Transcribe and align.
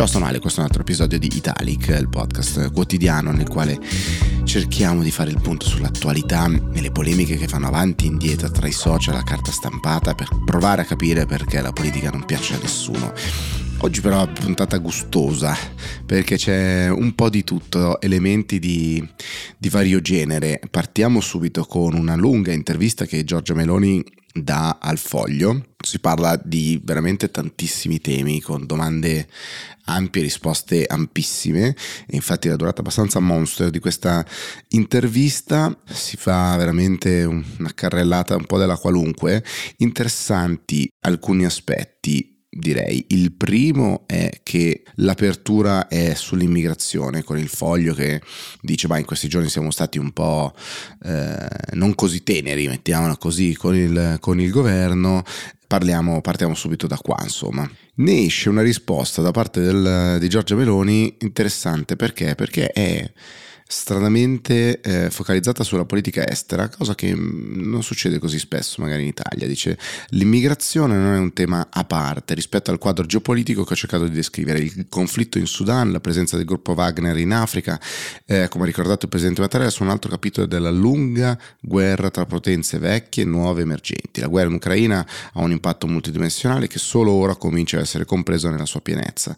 Ciao, 0.00 0.08
sono 0.08 0.24
Ale, 0.24 0.38
questo 0.38 0.60
è 0.60 0.62
un 0.62 0.68
altro 0.70 0.80
episodio 0.80 1.18
di 1.18 1.28
Italic, 1.30 1.88
il 1.88 2.08
podcast 2.08 2.72
quotidiano 2.72 3.32
nel 3.32 3.46
quale 3.46 3.78
cerchiamo 4.44 5.02
di 5.02 5.10
fare 5.10 5.28
il 5.28 5.38
punto 5.42 5.66
sull'attualità 5.66 6.48
e 6.72 6.80
le 6.80 6.90
polemiche 6.90 7.36
che 7.36 7.46
fanno 7.46 7.66
avanti 7.66 8.06
e 8.06 8.08
indietro 8.08 8.50
tra 8.50 8.66
i 8.66 8.72
social 8.72 9.12
e 9.12 9.16
la 9.18 9.22
carta 9.24 9.50
stampata 9.50 10.14
per 10.14 10.28
provare 10.46 10.80
a 10.80 10.84
capire 10.86 11.26
perché 11.26 11.60
la 11.60 11.72
politica 11.72 12.08
non 12.08 12.24
piace 12.24 12.54
a 12.54 12.58
nessuno. 12.62 13.12
Oggi 13.82 14.00
però 14.00 14.20
è 14.20 14.22
una 14.22 14.32
puntata 14.32 14.78
gustosa 14.78 15.54
perché 16.06 16.36
c'è 16.36 16.88
un 16.88 17.14
po' 17.14 17.28
di 17.28 17.44
tutto, 17.44 18.00
elementi 18.00 18.58
di, 18.58 19.06
di, 19.58 19.68
vario 19.68 20.00
genere. 20.00 20.62
Partiamo 20.70 21.20
subito 21.20 21.66
con 21.66 21.92
una 21.92 22.16
lunga 22.16 22.52
intervista 22.52 23.04
che 23.04 23.22
Giorgia 23.22 23.52
Meloni 23.52 24.02
dà 24.32 24.78
al 24.80 24.98
foglio. 24.98 25.68
Si 25.82 25.98
parla 25.98 26.40
di 26.42 26.80
veramente 26.82 27.30
tantissimi 27.30 28.00
temi 28.00 28.40
con 28.40 28.66
domande 28.66 29.28
ampie, 29.86 30.22
risposte 30.22 30.84
ampissime. 30.86 31.74
E 32.06 32.16
infatti 32.16 32.48
la 32.48 32.56
durata 32.56 32.80
abbastanza 32.80 33.18
monster 33.20 33.70
di 33.70 33.78
questa 33.78 34.24
intervista. 34.68 35.76
Si 35.84 36.16
fa 36.16 36.56
veramente 36.56 37.24
una 37.24 37.72
carrellata 37.74 38.36
un 38.36 38.44
po' 38.46 38.58
della 38.58 38.76
qualunque, 38.76 39.44
interessanti 39.78 40.88
alcuni 41.00 41.44
aspetti 41.44 42.29
direi. 42.50 43.04
Il 43.08 43.32
primo 43.32 44.02
è 44.06 44.40
che 44.42 44.82
l'apertura 44.96 45.86
è 45.86 46.14
sull'immigrazione, 46.14 47.22
con 47.22 47.38
il 47.38 47.48
foglio 47.48 47.94
che 47.94 48.20
dice, 48.60 48.88
ma 48.88 48.98
in 48.98 49.04
questi 49.04 49.28
giorni 49.28 49.48
siamo 49.48 49.70
stati 49.70 49.98
un 49.98 50.12
po' 50.12 50.52
eh, 51.04 51.48
non 51.72 51.94
così 51.94 52.22
teneri, 52.22 52.66
mettiamola 52.66 53.16
così, 53.16 53.54
con 53.54 53.76
il, 53.76 54.16
con 54.20 54.40
il 54.40 54.50
governo. 54.50 55.22
Parliamo, 55.66 56.20
partiamo 56.20 56.54
subito 56.54 56.88
da 56.88 56.96
qua, 56.96 57.16
insomma. 57.22 57.70
Ne 57.96 58.24
esce 58.24 58.48
una 58.48 58.62
risposta 58.62 59.22
da 59.22 59.30
parte 59.30 59.60
del, 59.60 60.16
di 60.18 60.28
Giorgia 60.28 60.56
Meloni 60.56 61.14
interessante 61.20 61.94
perché? 61.94 62.34
Perché 62.34 62.70
è 62.70 63.08
stranamente 63.70 64.80
eh, 64.80 65.10
focalizzata 65.10 65.62
sulla 65.62 65.84
politica 65.84 66.28
estera, 66.28 66.68
cosa 66.68 66.96
che 66.96 67.14
mm, 67.14 67.70
non 67.70 67.84
succede 67.84 68.18
così 68.18 68.40
spesso 68.40 68.82
magari 68.82 69.02
in 69.02 69.08
Italia. 69.08 69.46
Dice 69.46 69.78
l'immigrazione 70.08 70.96
non 70.96 71.14
è 71.14 71.18
un 71.18 71.32
tema 71.32 71.68
a 71.70 71.84
parte 71.84 72.34
rispetto 72.34 72.72
al 72.72 72.78
quadro 72.78 73.06
geopolitico 73.06 73.62
che 73.62 73.74
ho 73.74 73.76
cercato 73.76 74.08
di 74.08 74.14
descrivere, 74.14 74.58
il 74.58 74.86
conflitto 74.88 75.38
in 75.38 75.46
Sudan, 75.46 75.92
la 75.92 76.00
presenza 76.00 76.36
del 76.36 76.46
gruppo 76.46 76.72
Wagner 76.72 77.16
in 77.16 77.32
Africa, 77.32 77.80
eh, 78.26 78.48
come 78.48 78.64
ha 78.64 78.66
ricordato 78.66 79.04
il 79.04 79.10
Presidente 79.10 79.40
Mattarella, 79.40 79.70
sono 79.70 79.90
un 79.90 79.94
altro 79.94 80.10
capitolo 80.10 80.48
della 80.48 80.70
lunga 80.70 81.38
guerra 81.60 82.10
tra 82.10 82.26
potenze 82.26 82.78
vecchie 82.78 83.22
e 83.22 83.26
nuove 83.26 83.62
emergenti. 83.62 84.20
La 84.20 84.26
guerra 84.26 84.48
in 84.48 84.56
Ucraina 84.56 85.06
ha 85.32 85.40
un 85.40 85.52
impatto 85.52 85.86
multidimensionale 85.86 86.66
che 86.66 86.80
solo 86.80 87.12
ora 87.12 87.36
comincia 87.36 87.78
a 87.78 87.82
essere 87.82 88.04
compreso 88.04 88.50
nella 88.50 88.66
sua 88.66 88.80
pienezza. 88.80 89.36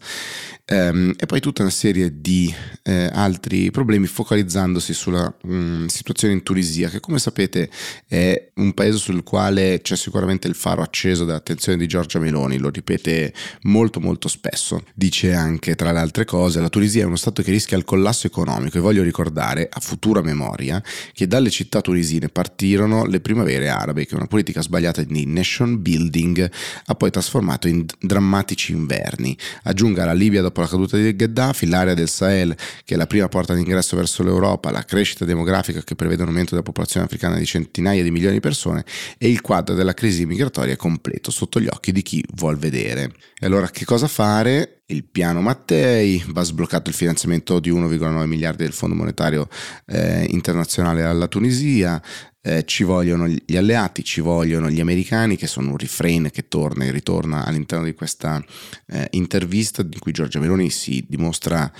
Ehm, 0.64 1.12
e 1.18 1.26
poi 1.26 1.40
tutta 1.40 1.62
una 1.62 1.72
serie 1.72 2.20
di 2.20 2.52
eh, 2.84 3.10
altri 3.12 3.72
problemi 3.72 4.06
focalizzandosi 4.06 4.94
sulla 4.94 5.32
mh, 5.42 5.54
mm, 5.54 5.86
situazione 5.86 6.34
in 6.34 6.42
Tunisia, 6.44 6.88
che 6.88 7.00
come 7.00 7.18
sapete 7.18 7.68
è 8.06 8.50
un 8.54 8.72
paese 8.72 8.98
sul 8.98 9.24
quale 9.24 9.80
c'è 9.82 9.96
sicuramente 9.96 10.46
il 10.46 10.54
faro 10.54 10.82
acceso 10.82 11.24
dell'attenzione 11.24 11.78
di 11.78 11.88
Giorgia 11.88 12.20
Meloni, 12.20 12.58
lo 12.58 12.70
ripete 12.70 13.34
molto 13.62 13.98
molto 13.98 14.28
spesso. 14.28 14.84
Dice 14.94 15.34
anche, 15.34 15.74
tra 15.74 15.90
le 15.90 15.98
altre 15.98 16.24
cose, 16.24 16.60
la 16.60 16.68
Tunisia 16.68 17.02
è 17.02 17.06
uno 17.06 17.16
stato 17.16 17.42
che 17.42 17.50
rischia 17.50 17.76
il 17.76 17.84
collasso 17.84 18.28
economico 18.28 18.78
e 18.78 18.80
voglio 18.80 19.02
ricordare, 19.02 19.68
a 19.70 19.80
futura 19.80 20.22
memoria, 20.22 20.82
che 21.12 21.26
dalle 21.26 21.50
città 21.50 21.80
tunisine 21.80 22.28
partirono 22.28 23.04
le 23.04 23.20
primavere 23.20 23.68
arabe, 23.68 24.06
che 24.06 24.14
una 24.14 24.26
politica 24.26 24.62
sbagliata 24.62 25.02
di 25.02 25.26
nation 25.26 25.82
building 25.82 26.50
ha 26.86 26.94
poi 26.94 27.10
trasformato 27.10 27.66
in 27.66 27.84
drammatici 27.98 28.72
inverni. 28.72 29.36
Aggiunga 29.64 30.04
la 30.04 30.12
Libia 30.12 30.40
dopo 30.40 30.51
la 30.60 30.68
caduta 30.68 30.96
di 30.96 31.16
Gheddafi, 31.16 31.66
l'area 31.66 31.94
del 31.94 32.08
Sahel, 32.08 32.54
che 32.84 32.94
è 32.94 32.96
la 32.96 33.06
prima 33.06 33.28
porta 33.28 33.54
d'ingresso 33.54 33.96
verso 33.96 34.22
l'Europa, 34.22 34.70
la 34.70 34.84
crescita 34.84 35.24
demografica 35.24 35.82
che 35.82 35.94
prevede 35.94 36.22
un 36.22 36.28
aumento 36.28 36.50
della 36.50 36.62
popolazione 36.62 37.06
africana 37.06 37.36
di 37.36 37.46
centinaia 37.46 38.02
di 38.02 38.10
milioni 38.10 38.34
di 38.34 38.40
persone 38.40 38.84
e 39.18 39.28
il 39.28 39.40
quadro 39.40 39.74
della 39.74 39.94
crisi 39.94 40.26
migratoria 40.26 40.76
completo 40.76 41.30
sotto 41.30 41.60
gli 41.60 41.68
occhi 41.68 41.92
di 41.92 42.02
chi 42.02 42.24
vuol 42.34 42.56
vedere. 42.58 43.12
E 43.38 43.46
allora 43.46 43.68
che 43.70 43.84
cosa 43.84 44.06
fare? 44.06 44.82
Il 44.86 45.04
piano 45.04 45.40
Mattei, 45.40 46.22
va 46.28 46.42
sbloccato 46.42 46.90
il 46.90 46.94
finanziamento 46.94 47.60
di 47.60 47.70
1,9 47.70 48.26
miliardi 48.26 48.62
del 48.64 48.72
Fondo 48.74 48.94
Monetario 48.94 49.48
eh, 49.86 50.26
Internazionale 50.28 51.02
alla 51.02 51.28
Tunisia, 51.28 52.00
eh, 52.42 52.64
ci 52.64 52.82
vogliono 52.82 53.28
gli 53.28 53.56
alleati, 53.56 54.02
ci 54.02 54.20
vogliono 54.20 54.68
gli 54.68 54.80
americani, 54.80 55.36
che 55.36 55.46
sono 55.46 55.70
un 55.70 55.76
refrain 55.76 56.28
che 56.30 56.48
torna 56.48 56.84
e 56.84 56.90
ritorna 56.90 57.44
all'interno 57.44 57.84
di 57.84 57.94
questa 57.94 58.44
eh, 58.86 59.06
intervista 59.12 59.82
in 59.82 59.98
cui 59.98 60.12
Giorgia 60.12 60.40
Meloni 60.40 60.68
si 60.70 61.04
dimostra 61.08 61.70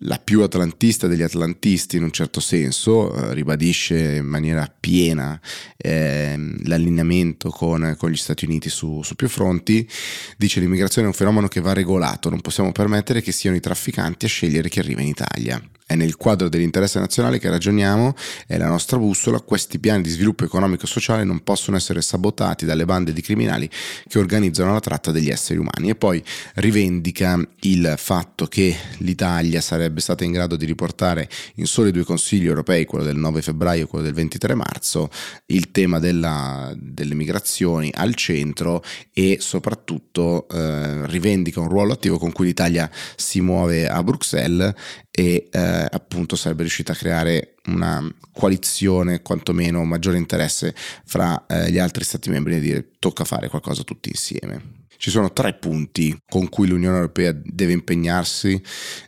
la 0.00 0.18
più 0.18 0.42
atlantista 0.42 1.06
degli 1.06 1.22
atlantisti 1.22 1.96
in 1.96 2.02
un 2.02 2.10
certo 2.10 2.40
senso, 2.40 3.14
eh, 3.14 3.34
ribadisce 3.34 4.16
in 4.16 4.26
maniera 4.26 4.72
piena 4.80 5.38
eh, 5.76 6.36
l'allineamento 6.64 7.50
con, 7.50 7.94
con, 7.98 8.10
gli 8.10 8.16
Stati 8.16 8.44
Uniti 8.44 8.68
su, 8.68 9.02
su 9.02 9.14
più 9.14 9.28
fronti, 9.28 9.88
dice 10.36 10.60
l'immigrazione 10.60 11.06
è 11.06 11.10
un 11.10 11.16
fenomeno 11.16 11.48
che 11.48 11.60
va 11.60 11.72
regolato, 11.72 12.30
non 12.30 12.40
possiamo 12.40 12.72
permettere 12.72 13.22
che 13.22 13.32
siano 13.32 13.56
i 13.56 13.60
trafficanti 13.60 14.24
a 14.24 14.28
scegliere 14.28 14.68
chi 14.68 14.78
arriva 14.78 15.02
in 15.02 15.08
Italia. 15.08 15.62
È 15.84 15.94
nel 15.94 16.16
quadro 16.16 16.48
dell'interesse 16.48 16.98
nazionale 16.98 17.38
che 17.38 17.50
ragioniamo, 17.50 18.14
è 18.46 18.56
la 18.56 18.68
nostra 18.68 18.96
bussola, 18.96 19.40
questi 19.40 19.78
piani 19.78 20.02
di 20.02 20.08
sviluppo 20.08 20.44
economico 20.44 20.84
e 20.84 20.88
sociale 20.88 21.22
non 21.22 21.42
possono 21.42 21.76
essere 21.76 22.00
sabotati 22.00 22.64
dalle 22.64 22.86
bande 22.86 23.12
di 23.12 23.20
criminali 23.20 23.68
che 24.08 24.18
organizzano 24.18 24.72
la 24.72 24.80
tratta 24.80 25.10
degli 25.10 25.28
esseri 25.28 25.58
umani. 25.58 25.90
E 25.90 25.94
poi 25.94 26.22
rivendica 26.54 27.38
il 27.60 27.94
fatto 27.98 28.46
che 28.46 28.74
l'Italia 28.98 29.60
sarebbe 29.60 29.81
stata 29.96 30.24
in 30.24 30.32
grado 30.32 30.56
di 30.56 30.66
riportare 30.66 31.28
in 31.56 31.66
soli 31.66 31.90
due 31.90 32.04
consigli 32.04 32.46
europei, 32.46 32.84
quello 32.84 33.04
del 33.04 33.16
9 33.16 33.42
febbraio 33.42 33.84
e 33.84 33.86
quello 33.86 34.04
del 34.04 34.14
23 34.14 34.54
marzo, 34.54 35.08
il 35.46 35.70
tema 35.70 35.98
della, 35.98 36.72
delle 36.76 37.14
migrazioni 37.14 37.90
al 37.94 38.14
centro 38.14 38.82
e 39.12 39.38
soprattutto 39.40 40.48
eh, 40.48 41.06
rivendica 41.06 41.60
un 41.60 41.68
ruolo 41.68 41.92
attivo 41.92 42.18
con 42.18 42.32
cui 42.32 42.46
l'Italia 42.46 42.90
si 43.16 43.40
muove 43.40 43.88
a 43.88 44.02
Bruxelles 44.02 44.74
e 45.10 45.48
eh, 45.50 45.86
appunto 45.90 46.36
sarebbe 46.36 46.62
riuscita 46.62 46.92
a 46.92 46.96
creare 46.96 47.54
una 47.66 48.02
coalizione, 48.32 49.22
quantomeno 49.22 49.84
maggiore 49.84 50.16
interesse 50.16 50.74
fra 51.04 51.46
eh, 51.46 51.70
gli 51.70 51.78
altri 51.78 52.04
stati 52.04 52.30
membri 52.30 52.56
e 52.56 52.60
dire 52.60 52.88
tocca 52.98 53.24
fare 53.24 53.48
qualcosa 53.48 53.82
tutti 53.82 54.08
insieme. 54.08 54.81
Ci 55.02 55.10
sono 55.10 55.32
tre 55.32 55.54
punti 55.54 56.16
con 56.28 56.48
cui 56.48 56.68
l'Unione 56.68 56.94
Europea 56.94 57.34
deve 57.36 57.72
impegnarsi 57.72 58.62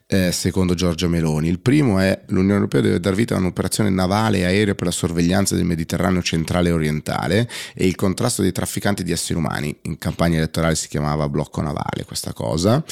eh, 0.09 0.33
secondo 0.33 0.75
Giorgia 0.75 1.07
Meloni. 1.07 1.49
Il 1.49 1.61
primo 1.61 2.01
è 2.01 2.21
l'Unione 2.31 2.55
Europea 2.55 2.81
deve 2.81 2.99
dar 2.99 3.15
vita 3.15 3.37
a 3.37 3.39
un'operazione 3.39 3.91
navale 3.91 4.39
e 4.39 4.45
aerea 4.45 4.75
per 4.75 4.87
la 4.87 4.93
sorveglianza 4.93 5.55
del 5.55 5.65
Mediterraneo 5.65 6.21
centrale 6.21 6.71
e 6.71 6.73
orientale 6.73 7.49
e 7.75 7.87
il 7.87 7.95
contrasto 7.95 8.43
dei 8.43 8.51
trafficanti 8.51 9.05
di 9.05 9.13
esseri 9.13 9.39
umani. 9.39 9.73
In 9.83 9.97
campagna 9.99 10.39
elettorale 10.39 10.75
si 10.75 10.89
chiamava 10.89 11.29
blocco 11.29 11.63
navale 11.63 12.05
questa 12.05 12.33
cosa. 12.33 12.83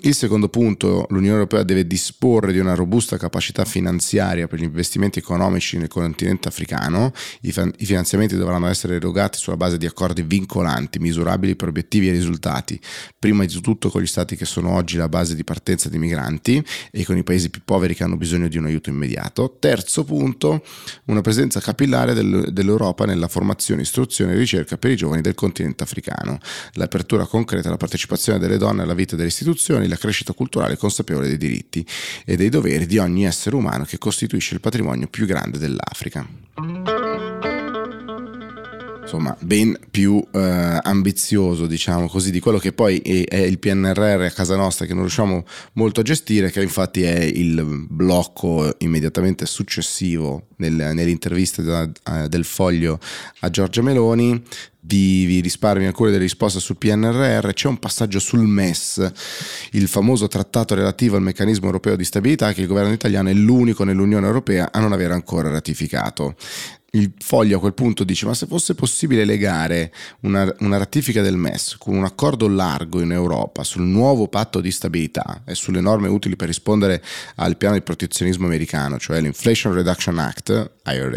Il 0.00 0.14
secondo 0.14 0.48
punto, 0.48 1.06
l'Unione 1.08 1.34
Europea 1.34 1.62
deve 1.62 1.86
disporre 1.86 2.52
di 2.52 2.58
una 2.58 2.74
robusta 2.74 3.16
capacità 3.16 3.64
finanziaria 3.64 4.46
per 4.46 4.60
gli 4.60 4.64
investimenti 4.64 5.18
economici 5.18 5.78
nel 5.78 5.88
continente 5.88 6.48
africano. 6.48 7.12
I, 7.40 7.52
finanziamenti 7.52 8.36
dovranno 8.36 8.68
essere 8.68 8.96
erogati 8.96 9.38
sulla 9.38 9.56
base 9.56 9.78
di 9.78 9.86
accordi 9.86 10.22
vincolanti, 10.22 10.98
misurabili 10.98 11.56
per 11.56 11.68
obiettivi 11.68 12.08
e 12.08 12.12
risultati, 12.12 12.78
prima 13.18 13.44
di 13.44 13.60
tutto 13.60 13.90
con 13.90 14.02
gli 14.02 14.06
stati 14.06 14.36
che 14.36 14.44
sono 14.44 14.70
oggi 14.70 14.96
la 14.96 15.08
base 15.08 15.34
di 15.34 15.42
partenza 15.44 15.88
di 15.88 15.98
migranti 15.98 16.62
e 16.92 17.04
con 17.04 17.16
i 17.16 17.24
paesi 17.24 17.50
più 17.50 17.62
poveri 17.64 17.94
che 17.94 18.04
hanno 18.04 18.16
bisogno 18.16 18.48
di 18.48 18.58
un 18.58 18.66
aiuto 18.66 18.90
immediato. 18.90 19.56
Terzo 19.58 20.04
punto, 20.04 20.62
una 21.06 21.22
presenza 21.22 21.58
capillare 21.58 22.14
del, 22.14 22.50
dell'Europa 22.52 23.06
nella 23.06 23.28
formazione, 23.28 23.82
istruzione 23.82 24.34
e 24.34 24.36
ricerca 24.36 24.76
per 24.76 24.90
i 24.90 24.96
giovani 24.96 25.22
del 25.22 25.34
continente 25.34 25.82
africano, 25.82 26.38
l'apertura 26.74 27.26
concreta 27.26 27.68
alla 27.68 27.76
partecipazione 27.76 28.38
delle 28.38 28.58
donne 28.58 28.82
alla 28.82 28.94
vita 28.94 29.16
delle 29.16 29.28
istituzioni, 29.28 29.85
la 29.88 29.96
crescita 29.96 30.32
culturale 30.32 30.76
consapevole 30.76 31.28
dei 31.28 31.38
diritti 31.38 31.86
e 32.24 32.36
dei 32.36 32.48
doveri 32.48 32.86
di 32.86 32.98
ogni 32.98 33.26
essere 33.26 33.56
umano 33.56 33.84
che 33.84 33.98
costituisce 33.98 34.54
il 34.54 34.60
patrimonio 34.60 35.06
più 35.08 35.26
grande 35.26 35.58
dell'Africa. 35.58 36.26
Insomma 39.06 39.36
ben 39.38 39.78
più 39.88 40.20
eh, 40.32 40.80
ambizioso 40.82 41.66
diciamo 41.66 42.08
così 42.08 42.32
di 42.32 42.40
quello 42.40 42.58
che 42.58 42.72
poi 42.72 42.98
è, 42.98 43.24
è, 43.24 43.36
il 43.36 43.60
PNRR 43.60 44.22
a 44.22 44.30
casa 44.32 44.56
nostra 44.56 44.84
che 44.84 44.94
non 44.94 45.02
riusciamo 45.02 45.44
molto 45.74 46.00
a 46.00 46.02
gestire 46.02 46.50
che 46.50 46.60
infatti 46.60 47.02
è 47.04 47.20
il 47.20 47.86
blocco 47.88 48.74
immediatamente 48.78 49.46
successivo 49.46 50.48
nel, 50.56 50.72
nell'intervista 50.72 51.62
da, 51.62 51.82
uh, 51.82 52.28
del 52.28 52.44
foglio 52.44 52.98
a 53.40 53.50
Giorgia 53.50 53.82
Meloni, 53.82 54.42
vi, 54.86 55.24
vi 55.26 55.40
risparmio 55.40 55.88
alcune 55.88 56.10
delle 56.10 56.22
risposte 56.22 56.60
sul 56.60 56.76
PNRR, 56.76 57.52
c'è 57.52 57.68
un 57.68 57.78
passaggio 57.78 58.18
sul 58.18 58.46
MES, 58.46 59.12
il 59.72 59.88
famoso 59.88 60.28
trattato 60.28 60.74
relativo 60.74 61.16
al 61.16 61.22
meccanismo 61.22 61.66
europeo 61.66 61.96
di 61.96 62.04
stabilità 62.04 62.52
che 62.52 62.62
il 62.62 62.68
governo 62.68 62.92
italiano 62.92 63.28
è 63.28 63.34
l'unico 63.34 63.84
nell'Unione 63.84 64.26
Europea 64.26 64.70
a 64.70 64.80
non 64.80 64.92
aver 64.92 65.10
ancora 65.10 65.50
ratificato. 65.50 66.36
Il 66.96 67.12
foglio 67.18 67.58
a 67.58 67.60
quel 67.60 67.74
punto 67.74 68.04
dice 68.04 68.24
ma 68.24 68.32
se 68.32 68.46
fosse 68.46 68.74
possibile 68.74 69.26
legare 69.26 69.92
una, 70.20 70.50
una, 70.60 70.78
ratifica 70.78 71.20
del 71.20 71.36
MES 71.36 71.76
con 71.78 71.94
un 71.94 72.04
accordo 72.04 72.48
largo 72.48 73.02
in 73.02 73.12
Europa 73.12 73.64
sul 73.64 73.82
nuovo 73.82 74.28
patto 74.28 74.62
di 74.62 74.70
stabilità 74.70 75.42
e 75.44 75.54
sulle 75.54 75.82
norme 75.82 76.08
utili 76.08 76.36
per 76.36 76.46
rispondere 76.46 77.02
al 77.34 77.58
piano 77.58 77.74
di 77.74 77.82
protezionismo 77.82 78.46
americano, 78.46 78.98
cioè 78.98 79.20
l'Inflation 79.20 79.74
Reduction 79.74 80.18
Act, 80.18 80.45
IRA, 80.52 81.16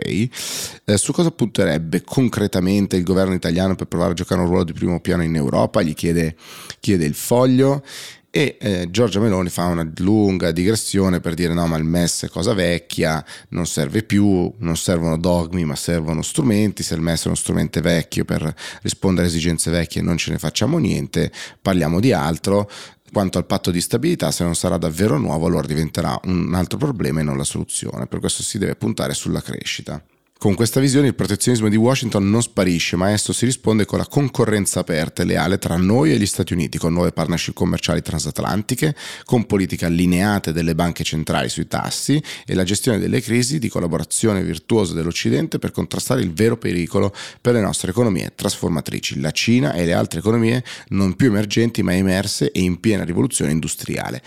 eh, 0.86 0.98
su 0.98 1.12
cosa 1.12 1.32
punterebbe 1.32 2.02
concretamente 2.04 2.96
il 2.96 3.04
governo 3.04 3.34
italiano 3.34 3.76
per 3.76 3.88
provare 3.88 4.12
a 4.12 4.16
giocare 4.16 4.42
un 4.42 4.48
ruolo 4.48 4.64
di 4.64 4.74
primo 4.74 5.00
piano 5.00 5.24
in 5.24 5.36
Europa? 5.36 5.82
Gli 5.82 5.94
chiede, 5.94 6.36
chiede 6.80 7.06
il 7.06 7.16
foglio 7.16 7.84
e 8.32 8.58
eh, 8.60 8.88
Giorgia 8.92 9.20
Meloni 9.20 9.50
fa 9.50 9.66
una 9.66 9.90
lunga 9.98 10.52
digressione 10.52 11.20
per 11.20 11.34
dire 11.34 11.54
no 11.54 11.66
ma 11.66 11.78
il 11.78 11.84
MES 11.84 12.26
è 12.26 12.30
cosa 12.30 12.54
vecchia, 12.54 13.24
non 13.50 13.66
serve 13.66 14.04
più, 14.04 14.54
non 14.60 14.78
servono 14.78 15.18
dogmi 15.18 15.66
ma 15.66 15.76
servono 15.76 16.22
strumenti, 16.22 16.84
se 16.84 16.94
il 16.94 17.02
MES 17.02 17.24
è 17.24 17.28
uno 17.28 17.36
strumento 17.36 17.82
vecchio 17.82 18.26
per 18.26 18.54
rispondere 18.84 19.26
a 19.26 19.30
esigenze 19.30 19.72
vecchie 19.72 20.04
non 20.04 20.18
ce 20.18 20.32
ne 20.32 20.38
facciamo 20.38 20.78
niente, 20.78 21.32
parliamo 21.60 22.00
di 22.00 22.14
altro, 22.14 22.70
quanto 23.12 23.38
al 23.38 23.46
patto 23.46 23.72
di 23.72 23.82
stabilità, 23.82 24.32
se 24.32 24.44
non 24.44 24.56
sarà 24.56 24.78
davvero 24.78 25.18
nuovo, 25.18 25.46
allora 25.46 25.68
diventerà 25.68 26.20
un 26.26 26.54
altro 26.54 26.78
problema 26.78 27.20
e 27.20 27.24
non 27.24 27.38
la 27.38 27.44
soluzione. 27.44 28.08
Per 28.08 28.20
questo 28.20 28.44
si 28.44 28.58
deve 28.58 28.76
puntare 28.76 29.14
sulla 29.14 29.42
crescita. 29.42 30.04
Con 30.40 30.56
questa 30.56 30.80
visione 30.80 31.08
il 31.08 31.16
protezionismo 31.16 31.68
di 31.68 31.76
Washington 31.76 32.30
non 32.30 32.42
sparisce, 32.42 32.96
ma 32.96 33.12
esso 33.12 33.34
si 33.34 33.44
risponde 33.44 33.84
con 33.84 33.98
la 33.98 34.08
concorrenza 34.08 34.80
aperta 34.80 35.22
e 35.22 35.26
leale 35.26 35.58
tra 35.58 35.76
noi 35.76 36.14
e 36.14 36.18
gli 36.18 36.26
Stati 36.26 36.54
Uniti, 36.54 36.78
con 36.78 36.94
nuove 36.94 37.12
partnership 37.12 37.54
commerciali 37.54 38.02
transatlantiche, 38.02 38.96
con 39.26 39.46
politiche 39.46 39.84
allineate 39.84 40.54
delle 40.54 40.76
banche 40.76 41.04
centrali 41.04 41.50
sui 41.50 41.68
tassi 41.68 42.24
e 42.46 42.54
la 42.54 42.64
gestione 42.64 43.00
delle 43.00 43.20
crisi 43.20 43.60
di 43.60 43.68
collaborazione 43.68 44.42
virtuosa 44.42 44.94
dell'Occidente 44.94 45.60
per 45.60 45.72
contrastare 45.72 46.22
il 46.22 46.32
vero 46.32 46.56
pericolo 46.56 47.14
per 47.42 47.56
le 47.56 47.60
nostre 47.60 47.92
economie 47.92 48.32
trasformatrici, 48.34 49.20
la 49.20 49.32
Cina 49.32 49.74
e 49.74 49.84
le 49.84 49.92
altre 49.92 50.20
economie 50.20 50.64
non 50.92 51.18
più 51.18 51.28
emergenti 51.28 51.84
ma 51.84 51.94
emerse 51.94 52.50
e 52.54 52.62
in 52.62 52.80
piena 52.80 53.04
rivoluzione 53.04 53.52
industriale. 53.52 54.22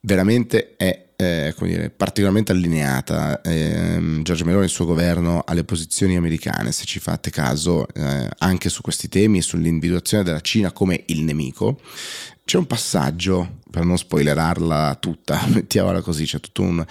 Veramente 0.00 0.74
è 0.76 1.01
eh, 1.16 1.54
dire, 1.60 1.90
particolarmente 1.90 2.52
allineata 2.52 3.40
eh, 3.40 4.20
Giorgio 4.22 4.44
Meloni 4.44 4.62
e 4.62 4.66
il 4.66 4.72
suo 4.72 4.84
governo 4.84 5.42
alle 5.46 5.64
posizioni 5.64 6.16
americane, 6.16 6.72
se 6.72 6.84
ci 6.84 6.98
fate 6.98 7.30
caso, 7.30 7.86
eh, 7.88 8.28
anche 8.38 8.68
su 8.68 8.82
questi 8.82 9.08
temi 9.08 9.38
e 9.38 9.42
sull'individuazione 9.42 10.24
della 10.24 10.40
Cina 10.40 10.72
come 10.72 11.04
il 11.06 11.22
nemico. 11.22 11.80
C'è 12.44 12.58
un 12.58 12.66
passaggio, 12.66 13.60
per 13.70 13.84
non 13.84 13.96
spoilerarla 13.96 14.96
tutta, 15.00 15.40
mettiamola 15.48 16.00
così, 16.00 16.24
c'è 16.24 16.40
tutta 16.40 16.62
un, 16.62 16.84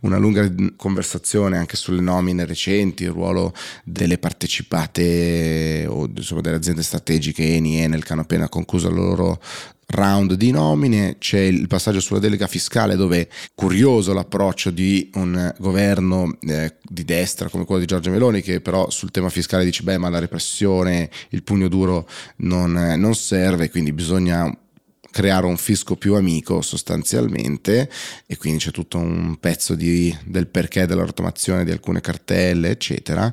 una 0.00 0.16
lunga 0.16 0.48
conversazione 0.76 1.58
anche 1.58 1.76
sulle 1.76 2.00
nomine 2.00 2.44
recenti, 2.46 3.02
il 3.02 3.10
ruolo 3.10 3.52
delle 3.84 4.18
partecipate 4.18 5.86
o 5.88 6.08
insomma, 6.14 6.40
delle 6.40 6.56
aziende 6.56 6.82
strategiche 6.82 7.54
Eni 7.54 7.80
e 7.80 7.82
Enel 7.82 8.04
che 8.04 8.12
hanno 8.12 8.22
appena 8.22 8.48
concluso 8.48 8.88
la 8.88 8.96
loro 8.96 9.40
round 9.92 10.34
di 10.34 10.50
nomine, 10.50 11.16
c'è 11.18 11.40
il 11.40 11.66
passaggio 11.66 12.00
sulla 12.00 12.18
delega 12.18 12.46
fiscale 12.46 12.96
dove 12.96 13.28
curioso 13.54 14.12
l'approccio 14.12 14.70
di 14.70 15.10
un 15.14 15.52
governo 15.58 16.36
eh, 16.40 16.76
di 16.82 17.04
destra 17.04 17.48
come 17.48 17.64
quello 17.64 17.80
di 17.80 17.86
Giorgio 17.86 18.10
Meloni 18.10 18.42
che 18.42 18.60
però 18.60 18.90
sul 18.90 19.10
tema 19.10 19.28
fiscale 19.28 19.64
dice 19.64 19.82
beh 19.82 19.98
ma 19.98 20.08
la 20.08 20.18
repressione, 20.18 21.10
il 21.30 21.42
pugno 21.42 21.68
duro 21.68 22.08
non, 22.36 22.76
eh, 22.76 22.96
non 22.96 23.14
serve, 23.14 23.70
quindi 23.70 23.92
bisogna 23.92 24.50
creare 25.12 25.46
un 25.46 25.58
fisco 25.58 25.94
più 25.94 26.14
amico 26.14 26.62
sostanzialmente. 26.62 27.88
E 28.26 28.36
quindi 28.36 28.58
c'è 28.58 28.72
tutto 28.72 28.98
un 28.98 29.36
pezzo 29.38 29.76
di, 29.76 30.16
del 30.24 30.48
perché 30.48 30.86
della 30.86 31.04
rottamazione 31.04 31.64
di 31.64 31.70
alcune 31.70 32.00
cartelle 32.00 32.70
eccetera 32.70 33.32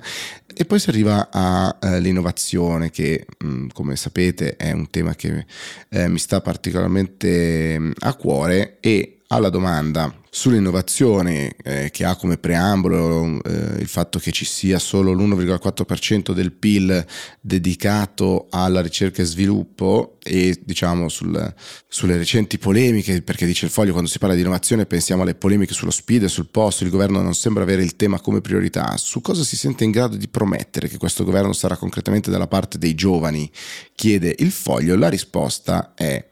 e 0.61 0.65
poi 0.65 0.77
si 0.77 0.89
arriva 0.89 1.29
all'innovazione 1.31 2.87
eh, 2.87 2.89
che 2.89 3.25
mh, 3.37 3.67
come 3.67 3.95
sapete 3.95 4.57
è 4.57 4.73
un 4.73 4.89
tema 4.89 5.15
che 5.15 5.45
eh, 5.87 6.09
mi 6.09 6.19
sta 6.19 6.41
particolarmente 6.41 7.79
mh, 7.79 7.93
a 7.99 8.13
cuore 8.15 8.77
e 8.81 9.18
alla 9.31 9.49
domanda 9.49 10.13
sull'innovazione 10.31 11.55
eh, 11.63 11.89
che 11.91 12.05
ha 12.05 12.15
come 12.15 12.37
preambolo 12.37 13.41
eh, 13.43 13.79
il 13.79 13.87
fatto 13.87 14.19
che 14.19 14.31
ci 14.31 14.45
sia 14.45 14.79
solo 14.79 15.11
l'1,4% 15.11 16.33
del 16.33 16.51
PIL 16.51 17.05
dedicato 17.39 18.47
alla 18.49 18.81
ricerca 18.81 19.21
e 19.21 19.25
sviluppo 19.25 20.17
e 20.23 20.59
diciamo 20.63 21.09
sul, 21.09 21.53
sulle 21.87 22.17
recenti 22.17 22.57
polemiche 22.57 23.21
perché 23.21 23.45
dice 23.45 23.65
il 23.65 23.71
foglio 23.71 23.91
quando 23.91 24.09
si 24.09 24.19
parla 24.19 24.35
di 24.35 24.41
innovazione 24.41 24.85
pensiamo 24.85 25.23
alle 25.23 25.35
polemiche 25.35 25.73
sullo 25.73 25.91
speed 25.91 26.23
e 26.23 26.27
sul 26.27 26.49
posto 26.49 26.83
il 26.83 26.89
governo 26.89 27.21
non 27.21 27.33
sembra 27.33 27.63
avere 27.63 27.83
il 27.83 27.95
tema 27.95 28.19
come 28.19 28.41
priorità. 28.41 28.97
Su 28.97 29.21
cosa 29.21 29.43
si 29.43 29.55
sente 29.55 29.83
in 29.83 29.91
grado 29.91 30.15
di 30.15 30.27
promettere 30.27 30.87
che 30.87 30.97
questo 30.97 31.23
governo 31.23 31.53
sarà 31.53 31.75
concretamente 31.75 32.31
dalla 32.31 32.47
parte 32.47 32.77
dei 32.77 32.95
giovani? 32.95 33.49
Chiede 33.93 34.35
il 34.39 34.51
foglio. 34.51 34.95
La 34.95 35.09
risposta 35.09 35.93
è 35.95 36.27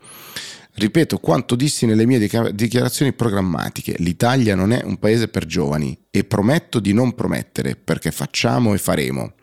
Ripeto 0.80 1.18
quanto 1.18 1.56
dissi 1.56 1.88
nelle 1.88 2.06
mie 2.06 2.20
dichiarazioni 2.54 3.12
programmatiche, 3.12 3.96
l'Italia 3.98 4.54
non 4.54 4.72
è 4.72 4.84
un 4.84 5.00
paese 5.00 5.28
per 5.28 5.48
giovani 5.48 5.98
e 6.12 6.24
prometto 6.24 6.80
di 6.80 6.94
non 6.94 7.16
promettere 7.16 7.76
perché 7.76 8.12
facciamo 8.12 8.76
e 8.76 8.78
faremo. 8.78 9.34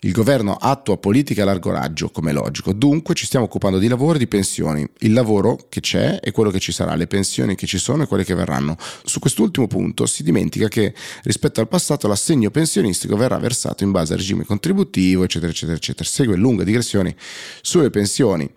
Il 0.00 0.10
governo 0.10 0.54
attua 0.54 0.98
politiche 0.98 1.42
a 1.42 1.44
largo 1.44 1.70
raggio, 1.70 2.10
come 2.10 2.30
è 2.30 2.34
logico, 2.34 2.72
dunque 2.72 3.14
ci 3.14 3.24
stiamo 3.24 3.44
occupando 3.44 3.78
di 3.78 3.86
lavoro 3.86 4.16
e 4.16 4.18
di 4.18 4.26
pensioni. 4.26 4.84
Il 4.98 5.12
lavoro 5.12 5.66
che 5.68 5.78
c'è 5.78 6.18
è 6.18 6.32
quello 6.32 6.50
che 6.50 6.58
ci 6.58 6.72
sarà, 6.72 6.96
le 6.96 7.06
pensioni 7.06 7.54
che 7.54 7.68
ci 7.68 7.78
sono 7.78 8.02
e 8.02 8.06
quelle 8.08 8.24
che 8.24 8.34
verranno. 8.34 8.76
Su 9.04 9.20
quest'ultimo 9.20 9.68
punto 9.68 10.06
si 10.06 10.24
dimentica 10.24 10.66
che 10.66 10.92
rispetto 11.22 11.60
al 11.60 11.68
passato 11.68 12.08
l'assegno 12.08 12.50
pensionistico 12.50 13.16
verrà 13.16 13.38
versato 13.38 13.84
in 13.84 13.92
base 13.92 14.12
al 14.12 14.18
regime 14.18 14.44
contributivo, 14.44 15.22
eccetera, 15.22 15.52
eccetera, 15.52 15.76
eccetera. 15.76 16.08
Segue 16.08 16.34
lunga 16.34 16.64
digressione 16.64 17.14
sulle 17.62 17.90
pensioni 17.90 18.50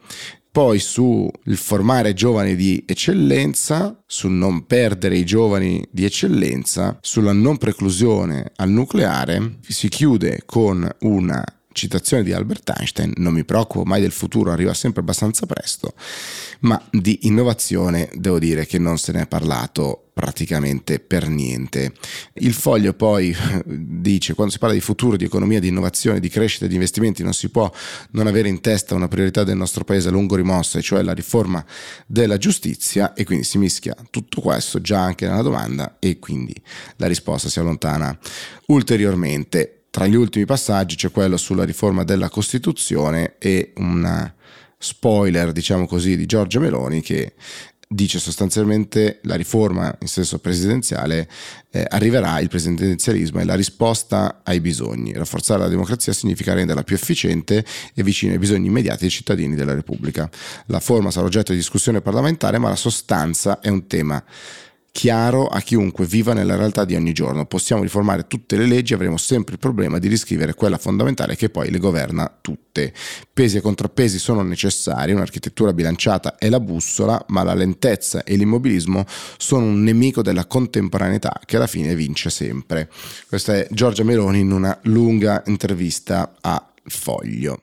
poi 0.58 0.80
sul 0.80 1.30
formare 1.54 2.16
giovani 2.16 2.56
di 2.56 2.84
eccellenza, 2.88 3.96
sul 4.08 4.32
non 4.32 4.66
perdere 4.66 5.16
i 5.16 5.24
giovani 5.24 5.88
di 5.92 6.04
eccellenza, 6.04 6.98
sulla 7.00 7.32
non 7.32 7.58
preclusione 7.58 8.54
al 8.56 8.72
nucleare, 8.72 9.60
si 9.62 9.88
chiude 9.88 10.42
con 10.48 10.90
una 11.02 11.44
citazione 11.78 12.24
di 12.24 12.34
Albert 12.34 12.74
Einstein, 12.78 13.14
non 13.18 13.34
mi 13.34 13.46
preoccupo 13.46 13.86
mai 13.86 14.02
del 14.02 14.12
futuro, 14.12 14.52
arriva 14.52 14.74
sempre 14.74 15.02
abbastanza 15.02 15.46
presto, 15.46 15.94
ma 16.62 16.82
di 16.92 17.20
innovazione 17.22 18.10
devo 18.14 18.40
dire 18.40 18.66
che 18.66 18.80
non 18.80 18.98
se 18.98 19.12
ne 19.14 19.22
è 19.22 19.28
parlato 19.28 20.08
praticamente 20.18 21.00
per 21.00 21.30
niente. 21.30 21.94
Il 22.34 22.54
foglio 22.54 22.94
poi 22.94 23.36
dice 23.64 24.34
quando 24.34 24.52
si 24.52 24.58
parla 24.58 24.74
di 24.74 24.82
futuro, 24.82 25.16
di 25.16 25.26
economia, 25.26 25.60
di 25.60 25.68
innovazione, 25.68 26.20
di 26.20 26.28
crescita, 26.28 26.66
di 26.66 26.74
investimenti 26.74 27.22
non 27.22 27.34
si 27.34 27.50
può 27.50 27.72
non 28.12 28.26
avere 28.26 28.50
in 28.50 28.60
testa 28.60 28.96
una 28.96 29.08
priorità 29.08 29.44
del 29.44 29.58
nostro 29.58 29.84
paese 29.84 30.08
a 30.08 30.12
lungo 30.12 30.36
rimossa, 30.36 30.82
cioè 30.82 31.04
la 31.04 31.14
riforma 31.14 31.64
della 32.08 32.38
giustizia 32.38 33.14
e 33.14 33.26
quindi 33.26 33.46
si 33.46 33.60
mischia 33.60 33.96
tutto 34.10 34.42
questo 34.42 34.82
già 34.82 35.02
anche 35.02 35.28
nella 35.28 35.44
domanda 35.44 35.98
e 36.00 36.18
quindi 36.18 36.56
la 36.96 37.06
risposta 37.06 37.48
si 37.48 37.60
allontana 37.60 38.18
ulteriormente. 38.68 39.77
Tra 39.98 40.06
gli 40.06 40.14
ultimi 40.14 40.46
passaggi 40.46 40.96
c'è 40.96 41.10
quello 41.10 41.38
sulla 41.38 41.64
riforma 41.64 42.04
della 42.04 42.30
Costituzione 42.30 43.38
e 43.40 43.74
un 43.78 44.32
spoiler, 44.78 45.52
diciamo 45.52 45.88
così, 45.88 46.16
di 46.16 46.28
Giorgia 46.28 46.60
Meloni 46.60 47.02
che 47.02 47.34
dice 47.90 48.20
sostanzialmente 48.20 49.22
la 49.24 49.34
riforma 49.34 49.96
in 50.00 50.08
senso 50.08 50.38
presidenziale 50.38 51.28
eh, 51.72 51.84
arriverà 51.88 52.38
il 52.42 52.48
presidenzialismo 52.48 53.40
è 53.40 53.44
la 53.44 53.56
risposta 53.56 54.42
ai 54.44 54.60
bisogni. 54.60 55.14
Rafforzare 55.14 55.62
la 55.62 55.68
democrazia 55.68 56.14
significa 56.14 56.54
renderla 56.54 56.84
più 56.84 56.96
efficiente 56.96 57.66
e 57.96 58.04
vicina 58.04 58.34
ai 58.34 58.38
bisogni 58.38 58.68
immediati 58.68 59.00
dei 59.00 59.10
cittadini 59.10 59.56
della 59.56 59.74
Repubblica. 59.74 60.30
La 60.68 60.80
forma 60.80 61.10
sarà 61.10 61.26
oggetto 61.26 61.54
di 61.54 61.58
discussione 61.58 62.02
parlamentare, 62.02 62.60
ma 62.60 62.70
la 62.70 62.76
sostanza 62.76 63.62
è 63.62 63.70
un 63.70 63.88
tema 63.88 64.24
chiaro 64.98 65.46
a 65.46 65.60
chiunque 65.60 66.08
viva 66.08 66.34
nella 66.34 66.56
realtà 66.56 66.84
di 66.84 66.96
ogni 66.96 67.14
giorno. 67.14 67.46
Possiamo 67.46 67.84
riformare 67.84 68.26
tutte 68.26 68.58
le 68.58 68.66
leggi, 68.66 68.96
avremo 68.96 69.18
sempre 69.18 69.54
il 69.54 69.60
problema 69.60 70.00
di 70.00 70.08
riscrivere 70.08 70.56
quella 70.56 70.80
fondamentale 70.80 71.36
che 71.36 71.52
poi 71.52 71.70
le 71.70 71.78
governa 71.78 72.36
tutte. 72.42 72.92
Pesi 73.32 73.58
e 73.58 73.62
contrappesi 73.62 74.18
sono 74.18 74.42
necessari, 74.42 75.12
un'architettura 75.12 75.72
bilanciata 75.72 76.38
è 76.38 76.50
la 76.50 76.60
bussola, 76.60 77.24
ma 77.28 77.44
la 77.44 77.54
lentezza 77.54 78.24
e 78.24 78.38
l'immobilismo 78.38 79.06
sono 79.38 79.66
un 79.66 79.84
nemico 79.84 80.24
della 80.24 80.48
contemporaneità 80.48 81.42
che 81.46 81.58
alla 81.58 81.68
fine 81.68 81.94
vince 81.94 82.32
sempre. 82.32 82.90
Questa 83.28 83.54
è 83.54 83.68
Giorgia 83.70 84.04
Meloni 84.04 84.40
in 84.40 84.52
una 84.52 84.76
lunga 84.86 85.44
intervista 85.46 86.34
a 86.42 86.72
Foglio. 86.86 87.62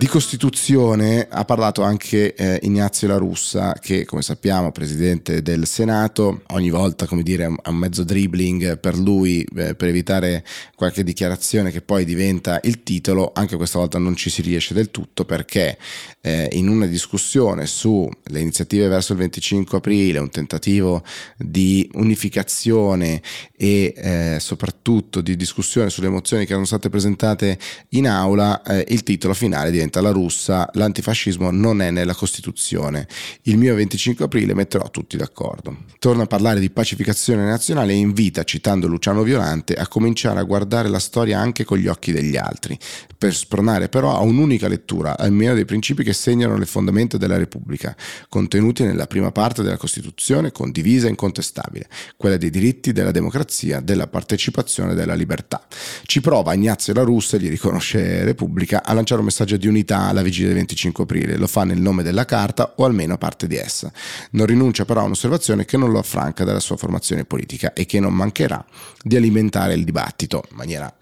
Di 0.00 0.06
Costituzione 0.06 1.28
ha 1.28 1.44
parlato 1.44 1.82
anche 1.82 2.34
eh, 2.34 2.58
Ignazio 2.62 3.06
La 3.06 3.18
Russa, 3.18 3.74
che 3.74 4.06
come 4.06 4.22
sappiamo 4.22 4.72
presidente 4.72 5.42
del 5.42 5.66
Senato, 5.66 6.40
ogni 6.52 6.70
volta 6.70 7.04
come 7.04 7.22
dire 7.22 7.44
un 7.44 7.76
mezzo 7.76 8.02
dribbling 8.02 8.78
per 8.78 8.96
lui 8.96 9.46
eh, 9.56 9.74
per 9.74 9.88
evitare 9.88 10.42
qualche 10.74 11.04
dichiarazione 11.04 11.70
che 11.70 11.82
poi 11.82 12.06
diventa 12.06 12.60
il 12.62 12.82
titolo, 12.82 13.32
anche 13.34 13.56
questa 13.56 13.78
volta 13.78 13.98
non 13.98 14.16
ci 14.16 14.30
si 14.30 14.40
riesce 14.40 14.72
del 14.72 14.90
tutto 14.90 15.26
perché 15.26 15.76
eh, 16.22 16.48
in 16.52 16.68
una 16.68 16.86
discussione 16.86 17.66
sulle 17.66 18.40
iniziative 18.40 18.88
verso 18.88 19.12
il 19.12 19.18
25 19.18 19.76
aprile, 19.76 20.18
un 20.18 20.30
tentativo 20.30 21.02
di 21.36 21.86
unificazione 21.92 23.20
e 23.54 23.92
eh, 23.94 24.36
soprattutto 24.40 25.20
di 25.20 25.36
discussione 25.36 25.90
sulle 25.90 26.08
mozioni 26.08 26.46
che 26.46 26.52
erano 26.52 26.64
state 26.64 26.88
presentate 26.88 27.58
in 27.90 28.08
aula, 28.08 28.62
eh, 28.62 28.86
il 28.88 29.02
titolo 29.02 29.34
finale 29.34 29.70
diventa 29.70 29.89
la 29.98 30.10
russa, 30.10 30.70
l'antifascismo 30.74 31.50
non 31.50 31.82
è 31.82 31.90
nella 31.90 32.14
Costituzione. 32.14 33.08
Il 33.42 33.58
mio 33.58 33.74
25 33.74 34.26
aprile 34.26 34.54
metterò 34.54 34.88
tutti 34.90 35.16
d'accordo. 35.16 35.78
Torna 35.98 36.22
a 36.22 36.26
parlare 36.26 36.60
di 36.60 36.70
pacificazione 36.70 37.44
nazionale 37.44 37.92
e 37.92 37.96
invita, 37.96 38.44
citando 38.44 38.86
Luciano 38.86 39.24
Violante, 39.24 39.74
a 39.74 39.88
cominciare 39.88 40.38
a 40.38 40.44
guardare 40.44 40.88
la 40.88 41.00
storia 41.00 41.40
anche 41.40 41.64
con 41.64 41.78
gli 41.78 41.88
occhi 41.88 42.12
degli 42.12 42.36
altri, 42.36 42.78
per 43.18 43.34
spronare 43.34 43.88
però 43.88 44.16
a 44.16 44.20
un'unica 44.20 44.68
lettura, 44.68 45.18
almeno 45.18 45.54
dei 45.54 45.64
principi 45.64 46.04
che 46.04 46.12
segnano 46.12 46.56
le 46.56 46.66
fondamenta 46.66 47.16
della 47.16 47.36
Repubblica, 47.36 47.96
contenuti 48.28 48.84
nella 48.84 49.06
prima 49.06 49.32
parte 49.32 49.62
della 49.62 49.76
Costituzione, 49.76 50.52
condivisa 50.52 51.06
e 51.06 51.10
incontestabile, 51.10 51.88
quella 52.16 52.36
dei 52.36 52.50
diritti, 52.50 52.92
della 52.92 53.10
democrazia, 53.10 53.80
della 53.80 54.06
partecipazione 54.06 54.92
e 54.92 54.94
della 54.94 55.14
libertà. 55.14 55.66
Ci 56.04 56.20
prova 56.20 56.54
Ignazio 56.54 56.94
La 56.94 57.02
Russa, 57.02 57.36
gli 57.36 57.48
riconosce 57.48 58.24
Repubblica, 58.24 58.84
a 58.84 58.92
lanciare 58.92 59.20
un 59.20 59.26
messaggio 59.26 59.56
di 59.56 59.66
unità 59.80 60.08
alla 60.08 60.22
vigilia 60.22 60.48
del 60.48 60.56
25 60.58 61.04
aprile, 61.04 61.36
lo 61.36 61.46
fa 61.46 61.64
nel 61.64 61.80
nome 61.80 62.02
della 62.02 62.24
carta 62.24 62.74
o 62.76 62.84
almeno 62.84 63.16
parte 63.18 63.46
di 63.46 63.56
essa. 63.56 63.90
Non 64.32 64.46
rinuncia 64.46 64.84
però 64.84 65.00
a 65.00 65.04
un'osservazione 65.04 65.64
che 65.64 65.76
non 65.76 65.90
lo 65.90 65.98
affranca 65.98 66.44
dalla 66.44 66.60
sua 66.60 66.76
formazione 66.76 67.24
politica 67.24 67.72
e 67.72 67.86
che 67.86 67.98
non 68.00 68.14
mancherà 68.14 68.64
di 69.02 69.16
alimentare 69.16 69.74
il 69.74 69.84
dibattito. 69.84 70.44
In 70.50 70.56
maniera 70.56 70.92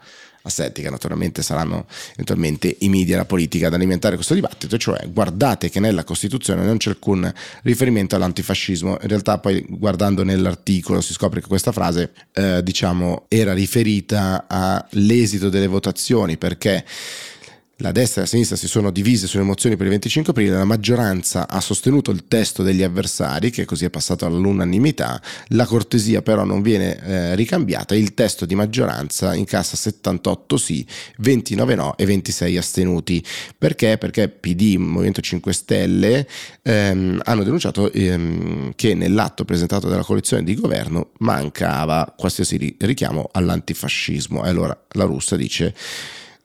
asettica, 0.43 0.89
naturalmente 0.89 1.43
saranno 1.43 1.87
eventualmente 2.13 2.77
i 2.81 2.89
media 2.89 3.15
e 3.15 3.19
la 3.19 3.25
politica 3.25 3.67
ad 3.67 3.75
alimentare 3.75 4.15
questo 4.15 4.35
dibattito, 4.35 4.79
cioè 4.79 5.09
guardate 5.11 5.69
che 5.69 5.81
nella 5.81 6.05
Costituzione 6.05 6.65
non 6.65 6.79
c'è 6.79 6.91
alcun 6.91 7.31
riferimento 7.63 8.17
all'antifascismo, 8.17 8.99
in 9.03 9.09
realtà 9.09 9.39
poi 9.39 9.65
guardando 9.69 10.25
nell'articolo 10.25 11.01
si 11.01 11.13
scopre 11.13 11.41
che 11.41 11.49
questa 11.49 11.73
frase 11.73 12.13
eh, 12.33 12.63
diciamo 12.63 13.27
era 13.29 13.53
riferita 13.53 14.47
all'esito 14.49 15.51
delle 15.51 15.67
votazioni 15.67 16.39
perché 16.39 16.85
la 17.79 17.93
destra 17.93 18.21
e 18.21 18.25
la 18.25 18.31
sinistra 18.31 18.57
si 18.57 18.67
sono 18.67 18.91
divise 18.91 19.27
sulle 19.27 19.45
mozioni 19.45 19.77
per 19.77 19.85
il 19.87 19.93
25 19.93 20.33
aprile, 20.33 20.57
la 20.57 20.65
maggioranza 20.65 21.49
ha 21.49 21.61
sostenuto 21.61 22.11
il 22.11 22.27
testo 22.27 22.63
degli 22.63 22.83
avversari, 22.83 23.51
che 23.51 23.65
così 23.65 23.85
è 23.85 23.91
passato 23.91 24.27
all'unanimità, 24.27 25.21
la 25.49 25.65
cortesia 25.65 26.23
però 26.23 26.45
non 26.45 26.61
viene 26.61 27.01
eh, 27.01 27.35
ricambiata, 27.37 27.95
il 27.95 28.15
testo 28.15 28.47
di 28.47 28.55
maggioranza 28.55 29.35
incassa 29.35 29.77
78 29.77 30.57
sì, 30.57 30.85
29 31.19 31.75
no 31.75 31.97
e 31.97 32.05
26 32.05 32.57
astenuti. 32.57 33.25
Perché? 33.57 33.97
Perché 33.97 34.29
PD, 34.29 34.75
Movimento 34.77 35.21
5 35.21 35.53
Stelle, 35.53 36.27
ehm, 36.63 37.21
hanno 37.25 37.45
denunciato 37.45 37.93
ehm, 37.93 38.73
che 38.75 38.95
nell'atto 38.95 39.45
presentato 39.45 39.89
dalla 39.89 40.05
coalizione 40.05 40.43
di 40.43 40.55
governo 40.55 41.11
mancava 41.19 42.13
qualsiasi 42.17 42.77
richiamo 42.79 43.29
all'antifascismo. 43.31 44.45
E 44.45 44.49
allora 44.49 44.79
la 44.93 45.05
russa 45.05 45.37
dice 45.37 45.75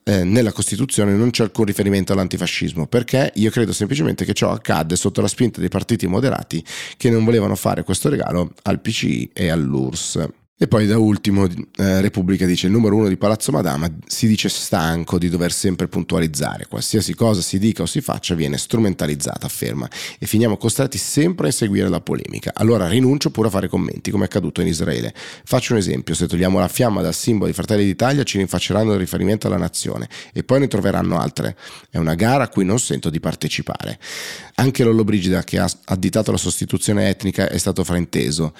eh, 0.03 0.23
nella 0.23 0.51
Costituzione 0.51 1.13
non 1.13 1.29
c'è 1.29 1.43
alcun 1.43 1.65
riferimento 1.65 2.13
all'antifascismo, 2.13 2.87
perché 2.87 3.31
io 3.35 3.49
credo 3.49 3.73
semplicemente 3.73 4.25
che 4.25 4.33
ciò 4.33 4.51
accadde 4.51 4.95
sotto 4.95 5.21
la 5.21 5.27
spinta 5.27 5.59
dei 5.59 5.69
partiti 5.69 6.07
moderati 6.07 6.63
che 6.97 7.09
non 7.09 7.23
volevano 7.23 7.55
fare 7.55 7.83
questo 7.83 8.09
regalo 8.09 8.53
al 8.63 8.79
PCI 8.79 9.31
e 9.33 9.49
all'URSS. 9.49 10.27
E 10.63 10.67
poi 10.69 10.87
da 10.87 10.97
ultimo 10.97 11.45
eh, 11.45 11.99
Repubblica 11.99 12.45
dice 12.45 12.67
il 12.67 12.71
numero 12.71 12.95
uno 12.95 13.09
di 13.09 13.17
Palazzo 13.17 13.51
Madama 13.51 13.85
si 14.07 14.27
dice 14.27 14.47
stanco 14.47 15.17
di 15.17 15.27
dover 15.27 15.51
sempre 15.51 15.89
puntualizzare, 15.89 16.67
qualsiasi 16.67 17.15
cosa 17.15 17.41
si 17.41 17.59
dica 17.59 17.81
o 17.81 17.85
si 17.85 17.99
faccia 17.99 18.33
viene 18.33 18.57
strumentalizzata, 18.57 19.45
afferma, 19.45 19.89
e 20.17 20.25
finiamo 20.25 20.55
costretti 20.55 20.97
sempre 20.97 21.47
a 21.47 21.49
inseguire 21.49 21.89
la 21.89 21.99
polemica. 21.99 22.53
Allora 22.55 22.87
rinuncio 22.87 23.29
pure 23.29 23.49
a 23.49 23.51
fare 23.51 23.67
commenti 23.67 24.09
come 24.09 24.23
è 24.23 24.27
accaduto 24.27 24.61
in 24.61 24.67
Israele. 24.67 25.13
Faccio 25.43 25.73
un 25.73 25.79
esempio, 25.79 26.15
se 26.15 26.27
togliamo 26.27 26.57
la 26.59 26.69
fiamma 26.69 27.01
dal 27.01 27.13
simbolo 27.13 27.47
di 27.47 27.53
Fratelli 27.53 27.83
d'Italia 27.83 28.23
ci 28.23 28.37
rinfacceranno 28.37 28.93
il 28.93 28.99
riferimento 28.99 29.47
alla 29.47 29.57
nazione 29.57 30.07
e 30.31 30.45
poi 30.45 30.61
ne 30.61 30.69
troveranno 30.69 31.19
altre. 31.19 31.57
È 31.89 31.97
una 31.97 32.15
gara 32.15 32.45
a 32.45 32.47
cui 32.47 32.63
non 32.63 32.79
sento 32.79 33.09
di 33.09 33.19
partecipare. 33.19 33.99
Anche 34.55 34.85
Lollobrigida 34.85 35.43
che 35.43 35.59
ha 35.59 35.69
additato 35.85 36.31
la 36.31 36.37
sostituzione 36.37 37.09
etnica 37.09 37.49
è 37.49 37.57
stato 37.57 37.83
frainteso, 37.83 38.53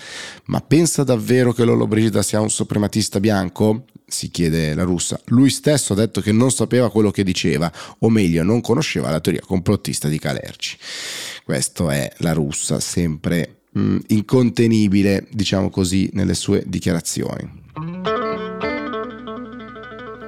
ma 0.48 0.60
pensa 0.60 1.06
davvero 1.06 1.54
che 1.54 1.64
Lollobrigida 1.64 1.92
Brigida 1.94 2.24
sia 2.24 2.42
un 2.42 2.50
suprematista 2.50 3.20
bianco? 3.20 3.86
si 4.06 4.30
chiede 4.30 4.76
la 4.76 4.84
russa. 4.84 5.20
Lui 5.28 5.50
stesso 5.50 5.94
ha 5.94 5.96
detto 5.96 6.22
che 6.22 6.32
non 6.32 6.52
sapeva 6.52 6.92
quello 6.92 7.10
che 7.10 7.24
diceva, 7.24 7.72
o 8.00 8.10
meglio, 8.10 8.44
non 8.44 8.62
conosceva 8.62 9.10
la 9.10 9.20
teoria 9.20 9.42
complottista 9.42 10.08
di 10.08 10.20
Calerci. 10.20 10.78
Questo 11.44 11.90
è 11.90 12.12
la 12.18 12.32
russa, 12.34 12.80
sempre 12.80 13.62
mh, 13.72 13.82
mm, 13.82 13.98
incontenibile, 14.08 15.28
diciamo 15.32 15.72
così, 15.72 16.10
nelle 16.14 16.36
sue 16.36 16.64
dichiarazioni. 16.68 17.62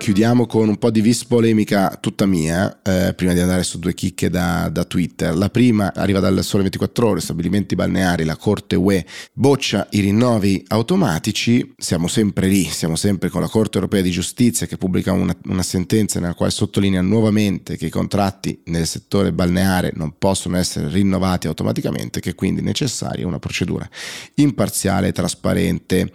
Chiudiamo 0.05 0.45
con 0.45 0.69
un 0.69 0.77
po' 0.77 0.91
di 0.91 1.01
vis 1.01 1.25
polemica 1.25 1.97
tutta 1.99 2.27
mia, 2.27 2.79
eh, 2.83 3.15
prima 3.15 3.33
di 3.33 3.39
andare 3.39 3.63
su 3.63 3.79
due 3.79 3.95
chicche 3.95 4.29
da, 4.29 4.69
da, 4.71 4.83
Twitter. 4.83 5.35
La 5.35 5.49
prima 5.49 5.91
arriva 5.95 6.19
dal 6.19 6.43
Sole 6.43 6.61
24 6.61 7.07
Ore, 7.07 7.21
stabilimenti 7.21 7.73
balneari, 7.73 8.23
la 8.23 8.35
Corte 8.35 8.75
UE 8.75 9.03
boccia 9.33 9.87
i 9.89 10.01
rinnovi 10.01 10.63
automatici. 10.67 11.73
Siamo 11.75 12.07
sempre 12.07 12.45
lì, 12.45 12.65
siamo 12.65 12.95
sempre 12.95 13.29
con 13.29 13.41
la 13.41 13.47
Corte 13.47 13.79
Europea 13.79 14.03
di 14.03 14.11
Giustizia 14.11 14.67
che 14.67 14.77
pubblica 14.77 15.11
una, 15.11 15.35
una 15.45 15.63
sentenza 15.63 16.19
nella 16.19 16.35
quale 16.35 16.51
sottolinea 16.51 17.01
nuovamente 17.01 17.75
che 17.75 17.87
i 17.87 17.89
contratti 17.89 18.61
nel 18.65 18.85
settore 18.85 19.33
balneare 19.33 19.91
non 19.95 20.13
possono 20.19 20.57
essere 20.57 20.87
rinnovati 20.87 21.47
automaticamente, 21.47 22.19
che 22.19 22.35
quindi 22.35 22.61
è 22.61 22.63
necessaria 22.63 23.25
una 23.25 23.39
procedura 23.39 23.89
imparziale 24.35 25.07
e 25.07 25.13
trasparente. 25.13 26.11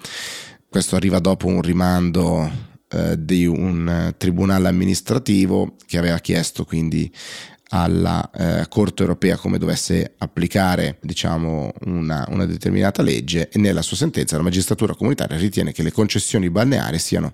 Questo 0.68 0.94
arriva 0.94 1.18
dopo 1.18 1.49
un 1.49 1.61
rimando 1.61 2.68
eh, 2.90 3.23
di 3.25 3.47
un 3.47 4.14
tribunale 4.16 4.68
amministrativo 4.68 5.76
che 5.87 5.99
aveva 5.99 6.18
chiesto 6.18 6.64
quindi 6.64 7.11
alla 7.73 8.28
eh, 8.32 8.66
Corte 8.68 9.02
europea 9.02 9.37
come 9.37 9.59
dovesse 9.59 10.14
applicare 10.18 10.99
diciamo, 11.00 11.73
una, 11.85 12.26
una, 12.28 12.44
determinata 12.44 13.02
legge 13.02 13.49
e 13.49 13.59
nella 13.59 13.82
sua 13.82 13.97
sentenza 13.97 14.37
la 14.37 14.42
magistratura 14.42 14.94
comunitaria 14.94 15.37
ritiene 15.37 15.73
che 15.73 15.82
le 15.82 15.92
concessioni 15.92 16.50
balneari 16.50 16.99
siano 16.99 17.32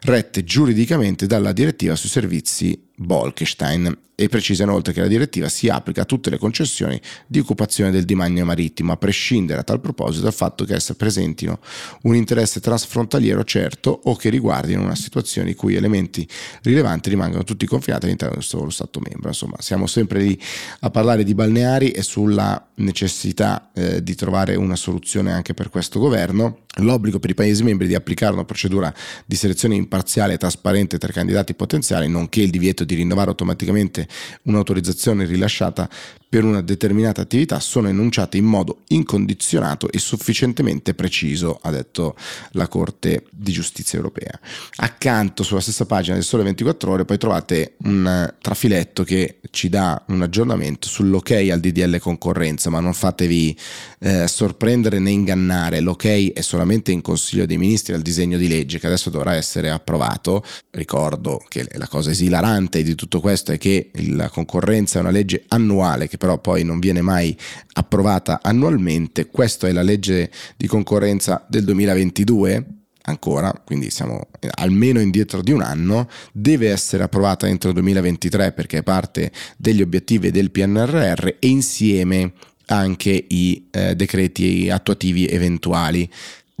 rette 0.00 0.42
giuridicamente 0.42 1.26
dalla 1.26 1.52
direttiva 1.52 1.94
sui 1.94 2.08
servizi 2.08 2.87
Bolkestein 2.98 3.96
e 4.20 4.28
precisa 4.28 4.64
inoltre 4.64 4.92
che 4.92 5.00
la 5.00 5.06
direttiva 5.06 5.48
si 5.48 5.68
applica 5.68 6.02
a 6.02 6.04
tutte 6.04 6.28
le 6.28 6.38
concessioni 6.38 7.00
di 7.28 7.38
occupazione 7.38 7.92
del 7.92 8.04
demanio 8.04 8.44
marittimo, 8.44 8.90
a 8.90 8.96
prescindere 8.96 9.60
a 9.60 9.62
tal 9.62 9.78
proposito 9.78 10.24
dal 10.24 10.32
fatto 10.32 10.64
che 10.64 10.74
esse 10.74 10.96
presentino 10.96 11.60
un 12.02 12.16
interesse 12.16 12.58
trasfrontaliero 12.58 13.44
certo 13.44 14.00
o 14.06 14.16
che 14.16 14.28
riguardino 14.28 14.82
una 14.82 14.96
situazione 14.96 15.50
i 15.50 15.54
cui 15.54 15.76
elementi 15.76 16.26
rilevanti 16.62 17.10
rimangano 17.10 17.44
tutti 17.44 17.64
confinati 17.64 18.06
all'interno 18.06 18.34
del 18.34 18.42
solo 18.42 18.70
Stato 18.70 18.98
membro. 18.98 19.28
Insomma, 19.28 19.54
siamo 19.60 19.86
sempre 19.86 20.20
lì 20.20 20.36
a 20.80 20.90
parlare 20.90 21.22
di 21.22 21.34
balneari 21.34 21.92
e 21.92 22.02
sulla 22.02 22.70
necessità 22.74 23.70
eh, 23.72 24.02
di 24.02 24.16
trovare 24.16 24.56
una 24.56 24.74
soluzione 24.74 25.30
anche 25.30 25.54
per 25.54 25.68
questo 25.70 26.00
governo 26.00 26.62
l'obbligo 26.82 27.18
per 27.18 27.30
i 27.30 27.34
Paesi 27.34 27.62
membri 27.62 27.86
di 27.86 27.94
applicare 27.94 28.32
una 28.32 28.44
procedura 28.44 28.92
di 29.24 29.36
selezione 29.36 29.74
imparziale 29.74 30.34
e 30.34 30.38
trasparente 30.38 30.98
tra 30.98 31.12
candidati 31.12 31.54
potenziali, 31.54 32.08
nonché 32.08 32.42
il 32.42 32.50
divieto 32.50 32.84
di 32.88 32.94
rinnovare 32.94 33.28
automaticamente 33.28 34.08
un'autorizzazione 34.44 35.26
rilasciata 35.26 35.88
per 36.28 36.44
una 36.44 36.60
determinata 36.60 37.22
attività 37.22 37.58
sono 37.58 37.88
enunciate 37.88 38.36
in 38.36 38.44
modo 38.44 38.82
incondizionato 38.88 39.90
e 39.90 39.98
sufficientemente 39.98 40.92
preciso, 40.92 41.58
ha 41.62 41.70
detto 41.70 42.16
la 42.52 42.68
Corte 42.68 43.24
di 43.30 43.50
Giustizia 43.52 43.96
europea. 43.96 44.38
Accanto, 44.76 45.42
sulla 45.42 45.60
stessa 45.60 45.86
pagina 45.86 46.16
del 46.16 46.24
Sole 46.24 46.42
24 46.42 46.90
Ore, 46.90 47.04
poi 47.06 47.16
trovate 47.16 47.76
un 47.84 48.34
trafiletto 48.40 49.04
che 49.04 49.40
ci 49.50 49.70
dà 49.70 50.02
un 50.08 50.20
aggiornamento 50.20 50.86
sull'ok 50.88 51.30
al 51.50 51.60
DDL 51.60 51.98
concorrenza, 51.98 52.68
ma 52.68 52.80
non 52.80 52.92
fatevi 52.92 53.56
eh, 54.00 54.28
sorprendere 54.28 54.98
né 54.98 55.10
ingannare, 55.10 55.80
l'ok 55.80 56.32
è 56.32 56.40
solamente 56.42 56.92
in 56.92 57.00
Consiglio 57.00 57.46
dei 57.46 57.56
Ministri 57.56 57.94
al 57.94 58.02
disegno 58.02 58.36
di 58.36 58.48
legge 58.48 58.78
che 58.78 58.86
adesso 58.86 59.08
dovrà 59.08 59.34
essere 59.34 59.70
approvato. 59.70 60.44
Ricordo 60.70 61.42
che 61.48 61.66
la 61.72 61.88
cosa 61.88 62.10
esilarante 62.10 62.82
di 62.82 62.94
tutto 62.94 63.20
questo 63.20 63.52
è 63.52 63.58
che 63.58 63.90
la 64.08 64.28
concorrenza 64.28 64.98
è 64.98 65.00
una 65.00 65.10
legge 65.10 65.44
annuale 65.48 66.06
che 66.06 66.17
però 66.18 66.38
poi 66.38 66.64
non 66.64 66.78
viene 66.78 67.00
mai 67.00 67.36
approvata 67.72 68.40
annualmente. 68.42 69.26
Questa 69.28 69.66
è 69.66 69.72
la 69.72 69.82
legge 69.82 70.30
di 70.56 70.66
concorrenza 70.66 71.46
del 71.48 71.64
2022 71.64 72.66
ancora, 73.08 73.52
quindi 73.64 73.90
siamo 73.90 74.28
almeno 74.56 75.00
indietro 75.00 75.42
di 75.42 75.52
un 75.52 75.62
anno, 75.62 76.08
deve 76.32 76.70
essere 76.70 77.02
approvata 77.02 77.48
entro 77.48 77.70
il 77.70 77.74
2023 77.76 78.52
perché 78.52 78.78
è 78.78 78.82
parte 78.82 79.32
degli 79.56 79.82
obiettivi 79.82 80.30
del 80.30 80.50
PNRR 80.50 81.26
e 81.26 81.48
insieme 81.48 82.32
anche 82.66 83.24
i 83.28 83.68
eh, 83.70 83.96
decreti 83.96 84.68
attuativi 84.70 85.26
eventuali. 85.26 86.08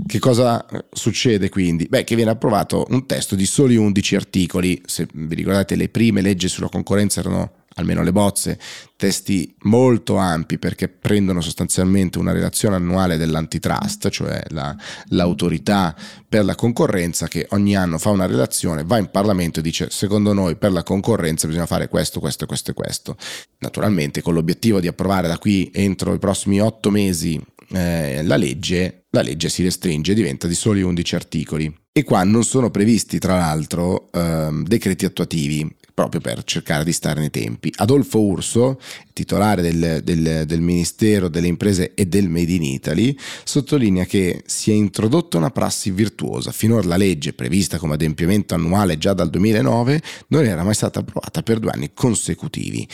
Che 0.06 0.18
cosa 0.20 0.64
succede 0.92 1.48
quindi? 1.48 1.86
Beh, 1.88 2.04
che 2.04 2.14
viene 2.14 2.30
approvato 2.30 2.86
un 2.90 3.04
testo 3.06 3.34
di 3.34 3.44
soli 3.44 3.76
11 3.76 4.14
articoli. 4.14 4.80
Se 4.86 5.06
vi 5.12 5.34
ricordate, 5.34 5.74
le 5.74 5.88
prime 5.88 6.20
leggi 6.20 6.48
sulla 6.48 6.68
concorrenza 6.68 7.20
erano 7.20 7.52
almeno 7.78 8.02
le 8.02 8.12
bozze, 8.12 8.58
testi 8.96 9.54
molto 9.62 10.16
ampi 10.16 10.58
perché 10.58 10.88
prendono 10.88 11.40
sostanzialmente 11.40 12.18
una 12.18 12.32
relazione 12.32 12.76
annuale 12.76 13.16
dell'antitrust, 13.16 14.08
cioè 14.10 14.42
la, 14.48 14.76
l'autorità 15.10 15.96
per 16.28 16.44
la 16.44 16.54
concorrenza 16.54 17.28
che 17.28 17.46
ogni 17.50 17.76
anno 17.76 17.98
fa 17.98 18.10
una 18.10 18.26
relazione, 18.26 18.84
va 18.84 18.98
in 18.98 19.10
Parlamento 19.10 19.60
e 19.60 19.62
dice 19.62 19.88
secondo 19.90 20.32
noi 20.32 20.56
per 20.56 20.72
la 20.72 20.82
concorrenza 20.82 21.46
bisogna 21.46 21.66
fare 21.66 21.88
questo, 21.88 22.20
questo, 22.20 22.46
questo 22.46 22.72
e 22.72 22.74
questo. 22.74 23.16
Naturalmente 23.58 24.20
con 24.20 24.34
l'obiettivo 24.34 24.80
di 24.80 24.88
approvare 24.88 25.28
da 25.28 25.38
qui 25.38 25.70
entro 25.72 26.12
i 26.14 26.18
prossimi 26.18 26.60
otto 26.60 26.90
mesi 26.90 27.40
eh, 27.70 28.22
la 28.24 28.36
legge, 28.36 29.04
la 29.10 29.22
legge 29.22 29.48
si 29.48 29.62
restringe 29.62 30.12
e 30.12 30.14
diventa 30.14 30.46
di 30.46 30.54
soli 30.54 30.82
11 30.82 31.14
articoli. 31.14 31.74
E 31.92 32.04
qua 32.04 32.22
non 32.24 32.44
sono 32.44 32.70
previsti, 32.70 33.18
tra 33.18 33.36
l'altro, 33.36 34.10
ehm, 34.12 34.64
decreti 34.64 35.04
attuativi 35.04 35.76
proprio 35.98 36.20
per 36.20 36.44
cercare 36.44 36.84
di 36.84 36.92
stare 36.92 37.18
nei 37.18 37.30
tempi. 37.30 37.72
Adolfo 37.78 38.20
Urso, 38.20 38.80
titolare 39.12 39.62
del, 39.62 40.00
del, 40.04 40.44
del, 40.46 40.60
Ministero 40.60 41.26
delle 41.26 41.48
Imprese 41.48 41.94
e 41.94 42.06
del 42.06 42.28
Made 42.28 42.52
in 42.52 42.62
Italy, 42.62 43.18
sottolinea 43.42 44.04
che 44.04 44.44
si 44.46 44.70
è 44.70 44.74
introdotta 44.74 45.38
una 45.38 45.50
prassi 45.50 45.90
virtuosa. 45.90 46.52
Finora 46.52 46.86
la 46.86 46.96
legge, 46.96 47.32
prevista 47.32 47.78
come 47.78 47.94
adempimento 47.94 48.54
annuale 48.54 48.96
già 48.96 49.12
dal 49.12 49.28
2009, 49.28 50.00
non 50.28 50.44
era 50.44 50.62
mai 50.62 50.74
stata 50.74 51.00
approvata 51.00 51.42
per 51.42 51.58
due 51.58 51.72
anni 51.72 51.90
consecutivi. 51.92 52.86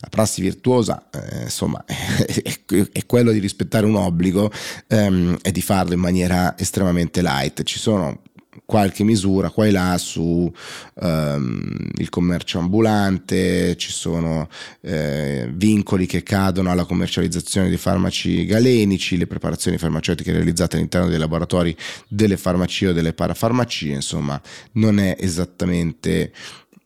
La 0.00 0.08
prassi 0.10 0.42
virtuosa, 0.42 1.08
eh, 1.10 1.44
insomma, 1.44 1.82
è, 1.88 3.06
quello 3.06 3.32
di 3.32 3.38
rispettare 3.38 3.86
un 3.86 3.94
obbligo 3.94 4.52
ehm, 4.86 5.38
e 5.40 5.50
di 5.50 5.62
farlo 5.62 5.94
in 5.94 6.00
maniera 6.00 6.58
estremamente 6.58 7.22
light. 7.22 7.62
Ci 7.62 7.78
sono 7.78 8.20
qualche 8.64 9.04
misura 9.04 9.50
qua 9.50 9.66
e 9.66 9.70
là 9.70 9.96
su 9.98 10.52
um, 10.94 11.90
il 11.96 12.08
commercio 12.08 12.58
ambulante, 12.58 13.76
ci 13.76 13.90
sono 13.90 14.48
eh, 14.80 15.48
vincoli 15.52 16.06
che 16.06 16.22
cadono 16.22 16.70
alla 16.70 16.84
commercializzazione 16.84 17.68
di 17.68 17.76
farmaci 17.76 18.44
galenici, 18.46 19.16
le 19.16 19.26
preparazioni 19.26 19.78
farmaceutiche 19.78 20.32
realizzate 20.32 20.76
all'interno 20.76 21.08
dei 21.08 21.18
laboratori 21.18 21.76
delle 22.08 22.36
farmacie 22.36 22.88
o 22.88 22.92
delle 22.92 23.12
parafarmacie, 23.12 23.88
insomma 23.88 24.40
non 24.72 24.98
è 24.98 25.16
esattamente 25.18 26.32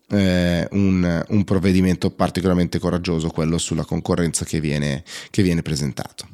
eh, 0.08 0.68
un, 0.72 1.24
un, 1.28 1.44
provvedimento 1.44 2.10
particolarmente 2.10 2.78
coraggioso 2.78 3.28
quello 3.28 3.58
sulla 3.58 3.84
concorrenza 3.84 4.44
che 4.44 4.60
viene, 4.60 5.02
che 5.30 5.42
viene 5.42 5.62
presentato. 5.62 6.28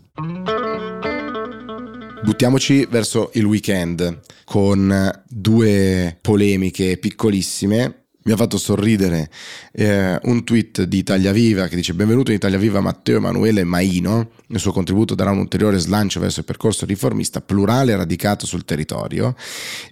Buttiamoci 2.23 2.87
verso 2.91 3.31
il 3.35 3.45
weekend 3.45 4.21
con 4.45 5.23
due 5.27 6.19
polemiche 6.21 6.99
piccolissime. 6.99 8.05
Mi 8.23 8.33
ha 8.33 8.37
fatto 8.37 8.59
sorridere 8.59 9.31
eh, 9.73 10.19
un 10.25 10.45
tweet 10.45 10.83
di 10.83 10.99
Italia 10.99 11.33
Viva 11.33 11.67
che 11.67 11.77
dice 11.77 11.95
benvenuto 11.95 12.31
in 12.31 12.37
Italia 12.37 12.59
Viva 12.59 12.81
Matteo 12.81 13.17
Emanuele 13.17 13.65
Maino, 13.65 14.33
il 14.49 14.59
suo 14.59 14.73
contributo 14.73 15.15
darà 15.15 15.31
un 15.31 15.39
ulteriore 15.39 15.79
slancio 15.79 16.21
verso 16.21 16.41
il 16.41 16.45
percorso 16.45 16.85
riformista 16.85 17.41
plurale 17.41 17.97
radicato 17.97 18.45
sul 18.45 18.67
territorio 18.67 19.35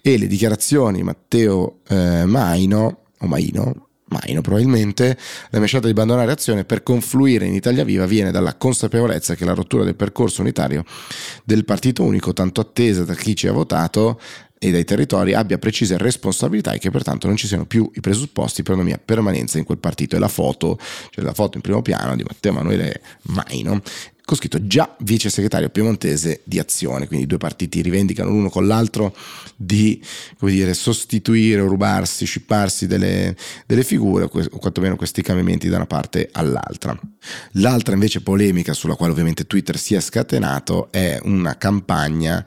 e 0.02 0.18
le 0.18 0.26
dichiarazioni 0.26 1.02
Matteo 1.02 1.80
eh, 1.88 2.26
Maino 2.26 3.04
o 3.18 3.26
Maino 3.26 3.87
Maino 4.08 4.40
probabilmente, 4.40 5.16
la 5.50 5.58
mia 5.58 5.66
scelta 5.66 5.86
di 5.86 5.92
abbandonare 5.92 6.32
azione 6.32 6.64
per 6.64 6.82
confluire 6.82 7.46
in 7.46 7.54
Italia 7.54 7.84
Viva 7.84 8.06
viene 8.06 8.30
dalla 8.30 8.54
consapevolezza 8.54 9.34
che 9.34 9.44
la 9.44 9.54
rottura 9.54 9.84
del 9.84 9.96
percorso 9.96 10.40
unitario 10.40 10.84
del 11.44 11.64
partito 11.64 12.02
unico, 12.02 12.32
tanto 12.32 12.60
attesa 12.60 13.04
da 13.04 13.14
chi 13.14 13.36
ci 13.36 13.46
ha 13.46 13.52
votato 13.52 14.20
e 14.58 14.72
dai 14.72 14.84
territori, 14.84 15.34
abbia 15.34 15.56
precise 15.56 15.96
responsabilità 15.98 16.72
e 16.72 16.78
che 16.78 16.90
pertanto 16.90 17.28
non 17.28 17.36
ci 17.36 17.46
siano 17.46 17.64
più 17.64 17.88
i 17.94 18.00
presupposti 18.00 18.62
per 18.62 18.76
la 18.76 18.82
mia 18.82 19.00
permanenza 19.02 19.58
in 19.58 19.64
quel 19.64 19.78
partito. 19.78 20.16
E 20.16 20.18
la 20.18 20.28
foto, 20.28 20.78
cioè 21.10 21.24
la 21.24 21.32
foto 21.32 21.56
in 21.56 21.62
primo 21.62 21.80
piano 21.80 22.16
di 22.16 22.24
Matteo 22.24 22.52
Emanuele 22.52 23.00
Maino, 23.22 23.80
con 24.28 24.36
scritto 24.36 24.66
già 24.66 24.94
vice 25.00 25.30
segretario 25.30 25.70
piemontese 25.70 26.42
di 26.44 26.58
Azione, 26.58 27.06
quindi 27.06 27.24
i 27.24 27.26
due 27.26 27.38
partiti 27.38 27.80
rivendicano 27.80 28.28
l'uno 28.28 28.50
con 28.50 28.66
l'altro 28.66 29.16
di 29.56 30.02
dire, 30.38 30.74
sostituire 30.74 31.62
rubarsi, 31.62 32.26
scipparsi 32.26 32.86
delle, 32.86 33.34
delle 33.64 33.82
figure 33.84 34.24
o 34.24 34.58
quantomeno 34.58 34.96
questi 34.96 35.22
cambiamenti 35.22 35.70
da 35.70 35.76
una 35.76 35.86
parte 35.86 36.28
all'altra. 36.30 36.94
L'altra 37.52 37.94
invece 37.94 38.20
polemica 38.20 38.74
sulla 38.74 38.96
quale 38.96 39.12
ovviamente 39.12 39.46
Twitter 39.46 39.78
si 39.78 39.94
è 39.94 40.00
scatenato 40.00 40.92
è 40.92 41.18
una 41.22 41.56
campagna 41.56 42.44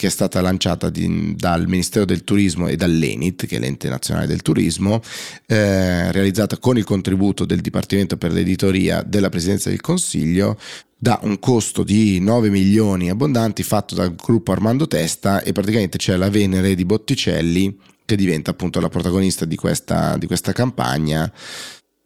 che 0.00 0.08
è 0.08 0.10
stata 0.10 0.40
lanciata 0.40 0.90
di, 0.90 1.36
dal 1.36 1.68
Ministero 1.68 2.06
del 2.06 2.24
Turismo 2.24 2.66
e 2.66 2.74
dall'ENIT, 2.74 3.46
che 3.46 3.56
è 3.56 3.60
l'ente 3.60 3.88
nazionale 3.88 4.26
del 4.26 4.42
turismo, 4.42 5.00
eh, 5.46 6.10
realizzata 6.10 6.56
con 6.56 6.76
il 6.76 6.84
contributo 6.84 7.44
del 7.44 7.60
Dipartimento 7.60 8.16
per 8.16 8.32
l'editoria 8.32 9.02
della 9.02 9.28
Presidenza 9.28 9.68
del 9.68 9.80
Consiglio, 9.80 10.58
da 11.02 11.18
un 11.22 11.38
costo 11.38 11.82
di 11.82 12.20
9 12.20 12.50
milioni 12.50 13.08
abbondanti 13.08 13.62
fatto 13.62 13.94
dal 13.94 14.14
gruppo 14.14 14.52
Armando 14.52 14.86
Testa 14.86 15.40
e 15.40 15.52
praticamente 15.52 15.96
c'è 15.96 16.14
la 16.14 16.28
Venere 16.28 16.74
di 16.74 16.84
Botticelli 16.84 17.74
che 18.04 18.16
diventa 18.16 18.50
appunto 18.50 18.80
la 18.80 18.90
protagonista 18.90 19.46
di 19.46 19.56
questa, 19.56 20.18
di 20.18 20.26
questa 20.26 20.52
campagna 20.52 21.32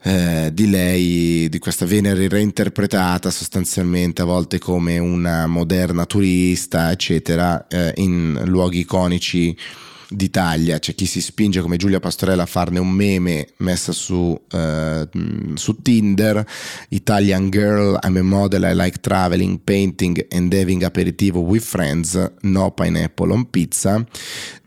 eh, 0.01 0.51
di 0.53 0.71
lei, 0.71 1.49
di 1.49 1.59
questa 1.59 1.87
Venere 1.87 2.29
reinterpretata 2.29 3.31
sostanzialmente 3.31 4.23
a 4.23 4.27
volte 4.27 4.61
come 4.61 4.99
una 4.99 5.49
moderna 5.49 6.07
turista, 6.07 6.93
eccetera, 6.93 7.67
eh, 7.67 7.95
in 7.97 8.43
luoghi 8.45 8.79
iconici 8.79 9.57
d'Italia, 10.15 10.79
c'è 10.79 10.95
chi 10.95 11.07
si 11.07 11.21
spinge 11.21 11.61
come 11.61 11.77
Giulia 11.77 12.01
Pastorella 12.01 12.43
a 12.43 12.47
farne 12.47 12.79
un 12.79 12.91
meme 12.91 13.49
messa 13.59 13.93
su, 13.93 14.15
uh, 14.15 15.09
su 15.55 15.83
Tinder, 15.83 16.47
Italian 16.91 17.51
Girl, 17.51 17.99
I'm 18.03 18.17
a 18.17 18.23
model, 18.23 18.63
I 18.63 18.75
like 18.75 19.01
traveling, 19.01 19.61
painting 19.63 20.27
and 20.31 20.53
having 20.53 20.83
aperitivo 20.83 21.41
with 21.41 21.63
friends, 21.63 22.33
no 22.43 22.71
pineapple 22.73 23.33
on 23.33 23.51
pizza, 23.51 24.05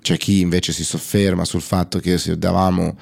c'è 0.02 0.18
chi 0.18 0.40
invece 0.40 0.72
si 0.72 0.84
sofferma 0.84 1.46
sul 1.46 1.62
fatto 1.62 2.00
che 2.00 2.18
se 2.18 2.38
davamo 2.38 2.98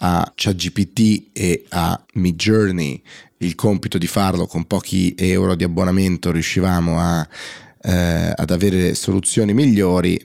a 0.00 0.32
ChatGPT 0.34 1.30
e 1.32 1.64
a 1.68 2.00
Midjourney 2.14 3.02
il 3.38 3.54
compito 3.54 3.98
di 3.98 4.06
farlo 4.06 4.46
con 4.46 4.66
pochi 4.66 5.14
euro 5.16 5.54
di 5.54 5.64
abbonamento 5.64 6.30
riuscivamo 6.30 6.98
a, 6.98 7.28
eh, 7.82 8.32
ad 8.34 8.50
avere 8.50 8.94
soluzioni 8.94 9.54
migliori, 9.54 10.20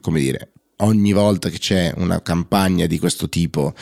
come 0.00 0.20
dire, 0.20 0.50
ogni 0.84 1.12
volta 1.12 1.48
che 1.48 1.58
c'è 1.58 1.92
una 1.96 2.22
campagna 2.22 2.86
di 2.86 2.98
questo 2.98 3.28
tipo 3.28 3.74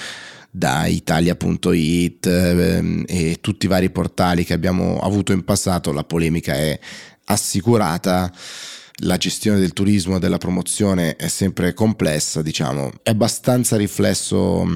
da 0.50 0.86
italia.it 0.86 2.26
ehm, 2.26 3.04
e 3.06 3.38
tutti 3.40 3.66
i 3.66 3.68
vari 3.68 3.90
portali 3.90 4.44
che 4.44 4.52
abbiamo 4.52 4.98
avuto 4.98 5.32
in 5.32 5.44
passato, 5.44 5.92
la 5.92 6.04
polemica 6.04 6.54
è 6.54 6.78
assicurata. 7.24 8.32
La 9.04 9.16
gestione 9.16 9.58
del 9.58 9.72
turismo 9.72 10.16
e 10.16 10.18
della 10.18 10.36
promozione 10.36 11.16
è 11.16 11.28
sempre 11.28 11.72
complessa, 11.72 12.42
diciamo, 12.42 12.90
è 13.02 13.08
abbastanza 13.08 13.78
riflesso 13.78 14.66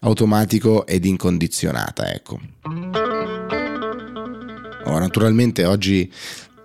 automatico 0.00 0.86
ed 0.86 1.04
incondizionata, 1.04 2.10
ecco. 2.10 2.40
Ora, 4.84 4.98
naturalmente 5.00 5.66
oggi 5.66 6.10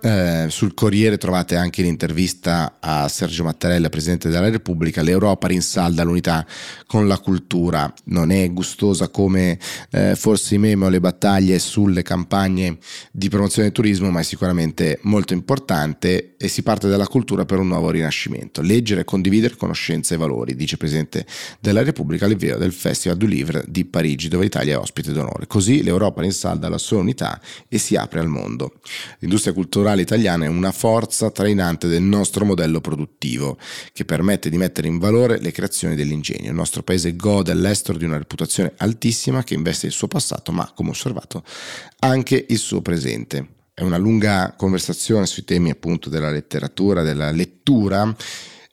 eh, 0.02 0.46
sul 0.48 0.74
Corriere 0.74 1.16
trovate 1.16 1.54
anche 1.54 1.80
l'intervista 1.80 2.78
a 2.80 3.06
Sergio 3.06 3.44
Mattarella, 3.44 3.88
Presidente 3.88 4.28
della 4.28 4.50
Repubblica. 4.50 5.00
L'Europa 5.00 5.46
rinsalda 5.46 6.02
l'unità 6.02 6.44
con 6.86 7.06
la 7.06 7.18
cultura. 7.18 7.92
Non 8.04 8.32
è 8.32 8.52
gustosa 8.52 9.08
come 9.08 9.58
eh, 9.90 10.16
forse 10.16 10.56
i 10.56 10.58
meme 10.58 10.86
o 10.86 10.88
le 10.88 10.98
battaglie 10.98 11.60
sulle 11.60 12.02
campagne 12.02 12.78
di 13.12 13.28
promozione 13.28 13.68
del 13.68 13.76
turismo, 13.76 14.10
ma 14.10 14.20
è 14.20 14.24
sicuramente 14.24 14.98
molto 15.02 15.34
importante 15.34 16.34
e 16.36 16.48
si 16.48 16.62
parte 16.62 16.88
dalla 16.88 17.06
cultura 17.06 17.44
per 17.44 17.60
un 17.60 17.68
nuovo 17.68 17.90
rinascimento. 17.90 18.60
Leggere 18.60 19.04
condividere 19.04 19.54
conoscenze 19.54 20.14
e 20.14 20.16
valori, 20.16 20.56
dice 20.56 20.76
Presidente 20.76 21.24
della 21.60 21.84
Repubblica 21.84 22.24
all'invio 22.24 22.58
del 22.58 22.72
Festival 22.72 23.16
du 23.16 23.26
Livre 23.26 23.64
di 23.68 23.84
Parigi, 23.84 24.26
dove 24.28 24.42
l'Italia 24.42 24.74
è 24.74 24.78
ospite 24.78 25.12
d'onore. 25.12 25.46
Così 25.46 25.84
l'Europa 25.84 26.22
rinsalda 26.22 26.68
la 26.68 26.78
sua 26.78 26.98
unità 26.98 27.40
e 27.68 27.78
si 27.78 27.94
apre 27.94 28.18
al 28.18 28.28
mondo. 28.28 28.80
L'industria 29.20 29.52
culturale 29.52 29.91
culturale 29.92 30.02
italiana 30.02 30.44
è 30.46 30.48
una 30.48 30.72
forza 30.72 31.30
trainante 31.30 31.86
del 31.86 32.02
nostro 32.02 32.44
modello 32.44 32.80
produttivo, 32.80 33.58
che 33.92 34.04
permette 34.04 34.48
di 34.48 34.56
mettere 34.56 34.88
in 34.88 34.98
valore 34.98 35.38
le 35.38 35.52
creazioni 35.52 35.94
dell'ingegno. 35.94 36.48
Il 36.48 36.54
nostro 36.54 36.82
paese 36.82 37.14
gode 37.14 37.52
all'estero 37.52 37.98
di 37.98 38.04
una 38.04 38.18
reputazione 38.18 38.72
altissima 38.78 39.44
che 39.44 39.54
investe 39.54 39.86
il 39.86 39.92
suo 39.92 40.08
passato, 40.08 40.52
ma 40.52 40.70
come 40.74 40.90
osservato 40.90 41.42
anche 42.00 42.46
il 42.48 42.58
suo 42.58 42.80
presente. 42.80 43.60
È 43.74 43.82
una 43.82 43.96
lunga 43.96 44.54
conversazione 44.56 45.26
sui 45.26 45.44
temi 45.44 45.70
appunto 45.70 46.08
della 46.08 46.30
letteratura, 46.30 47.02
della 47.02 47.30
lettura 47.30 48.14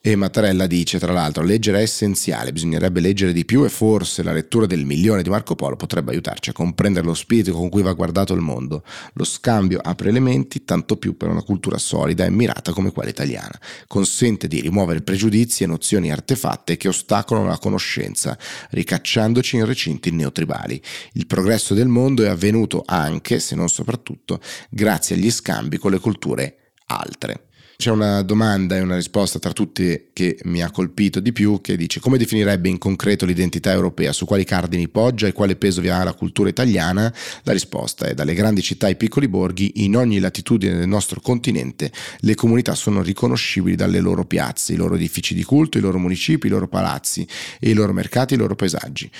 E 0.02 0.16
Mattarella 0.16 0.66
dice, 0.66 0.98
tra 0.98 1.12
l'altro, 1.12 1.42
leggere 1.42 1.80
è 1.80 1.82
essenziale, 1.82 2.54
bisognerebbe 2.54 3.00
leggere 3.00 3.34
di 3.34 3.44
più 3.44 3.64
e 3.64 3.68
forse 3.68 4.22
la 4.22 4.32
lettura 4.32 4.64
del 4.64 4.86
milione 4.86 5.22
di 5.22 5.28
Marco 5.28 5.54
Polo 5.54 5.76
potrebbe 5.76 6.12
aiutarci 6.12 6.48
a 6.48 6.54
comprendere 6.54 7.04
lo 7.04 7.12
spirito 7.12 7.52
con 7.52 7.68
cui 7.68 7.82
va 7.82 7.92
guardato 7.92 8.32
il 8.32 8.40
mondo. 8.40 8.82
Lo 9.12 9.24
scambio 9.24 9.78
apre 9.78 10.08
elementi, 10.08 10.64
tanto 10.64 10.96
più 10.96 11.18
per 11.18 11.28
una 11.28 11.42
cultura 11.42 11.76
solida 11.76 12.24
e 12.24 12.30
mirata 12.30 12.72
come 12.72 12.92
quella 12.92 13.10
italiana. 13.10 13.60
Consente 13.86 14.48
di 14.48 14.62
rimuovere 14.62 15.02
pregiudizi 15.02 15.64
e 15.64 15.66
nozioni 15.66 16.10
artefatte 16.10 16.78
che 16.78 16.88
ostacolano 16.88 17.48
la 17.48 17.58
conoscenza, 17.58 18.38
ricacciandoci 18.70 19.56
in 19.56 19.66
recinti 19.66 20.10
neotribali. 20.12 20.80
Il 21.12 21.26
progresso 21.26 21.74
del 21.74 21.88
mondo 21.88 22.24
è 22.24 22.28
avvenuto 22.28 22.84
anche, 22.86 23.38
se 23.38 23.54
non 23.54 23.68
soprattutto, 23.68 24.40
grazie 24.70 25.14
agli 25.14 25.30
scambi 25.30 25.76
con 25.76 25.90
le 25.90 25.98
culture 25.98 26.56
altre. 26.86 27.48
C'è 27.80 27.90
una 27.90 28.20
domanda 28.20 28.76
e 28.76 28.80
una 28.82 28.96
risposta 28.96 29.38
tra 29.38 29.52
tutti 29.52 30.08
che 30.12 30.38
mi 30.42 30.62
ha 30.62 30.70
colpito 30.70 31.18
di 31.18 31.32
più 31.32 31.62
che 31.62 31.78
dice 31.78 31.98
come 31.98 32.18
definirebbe 32.18 32.68
in 32.68 32.76
concreto 32.76 33.24
l'identità 33.24 33.72
europea, 33.72 34.12
su 34.12 34.26
quali 34.26 34.44
cardini 34.44 34.86
poggia 34.86 35.26
e 35.26 35.32
quale 35.32 35.56
peso 35.56 35.80
vi 35.80 35.88
ha 35.88 36.04
la 36.04 36.12
cultura 36.12 36.50
italiana? 36.50 37.10
La 37.44 37.52
risposta 37.52 38.04
è 38.04 38.12
dalle 38.12 38.34
grandi 38.34 38.60
città 38.60 38.84
ai 38.84 38.96
piccoli 38.96 39.28
borghi, 39.28 39.84
in 39.84 39.96
ogni 39.96 40.18
latitudine 40.18 40.76
del 40.76 40.88
nostro 40.88 41.22
continente, 41.22 41.90
le 42.18 42.34
comunità 42.34 42.74
sono 42.74 43.00
riconoscibili 43.00 43.76
dalle 43.76 44.00
loro 44.00 44.26
piazze, 44.26 44.74
i 44.74 44.76
loro 44.76 44.96
edifici 44.96 45.32
di 45.32 45.42
culto, 45.42 45.78
i 45.78 45.80
loro 45.80 45.98
municipi, 45.98 46.48
i 46.48 46.50
loro 46.50 46.68
palazzi 46.68 47.26
i 47.60 47.72
loro 47.72 47.94
mercati, 47.94 48.34
i 48.34 48.36
loro 48.36 48.56
paesaggi. 48.56 49.10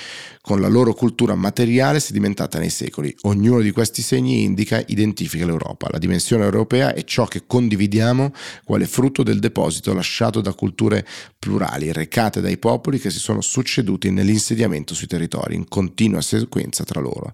Con 0.43 0.61
la 0.61 0.69
loro 0.69 0.93
cultura 0.93 1.35
materiale 1.35 1.99
sedimentata 1.99 2.59
nei 2.59 2.71
secoli, 2.71 3.15
ognuno 3.23 3.61
di 3.63 3.71
questi 3.71 4.03
segni 4.03 4.43
indica, 4.43 4.83
identifica 4.87 5.47
l'Europa. 5.47 5.89
La 5.91 5.99
dimensione 5.99 6.45
europea 6.45 6.93
è 6.93 7.05
ciò 7.05 7.25
che 7.27 7.45
condividiamo 7.47 8.33
quale 8.65 8.87
frutto 8.87 9.23
del 9.23 9.39
deposito 9.39 9.93
lasciato 9.93 10.41
da 10.41 10.53
culture 10.53 11.07
plurali, 11.39 11.93
recate 11.93 12.41
dai 12.41 12.59
popoli 12.59 12.99
che 12.99 13.11
si 13.11 13.19
sono 13.19 13.41
succeduti 13.41 14.11
nell'insediamento 14.11 14.95
sui 14.95 15.07
territori, 15.07 15.55
in 15.55 15.69
continua 15.69 16.21
sequenza 16.21 16.85
tra 16.85 17.01
loro. 17.01 17.33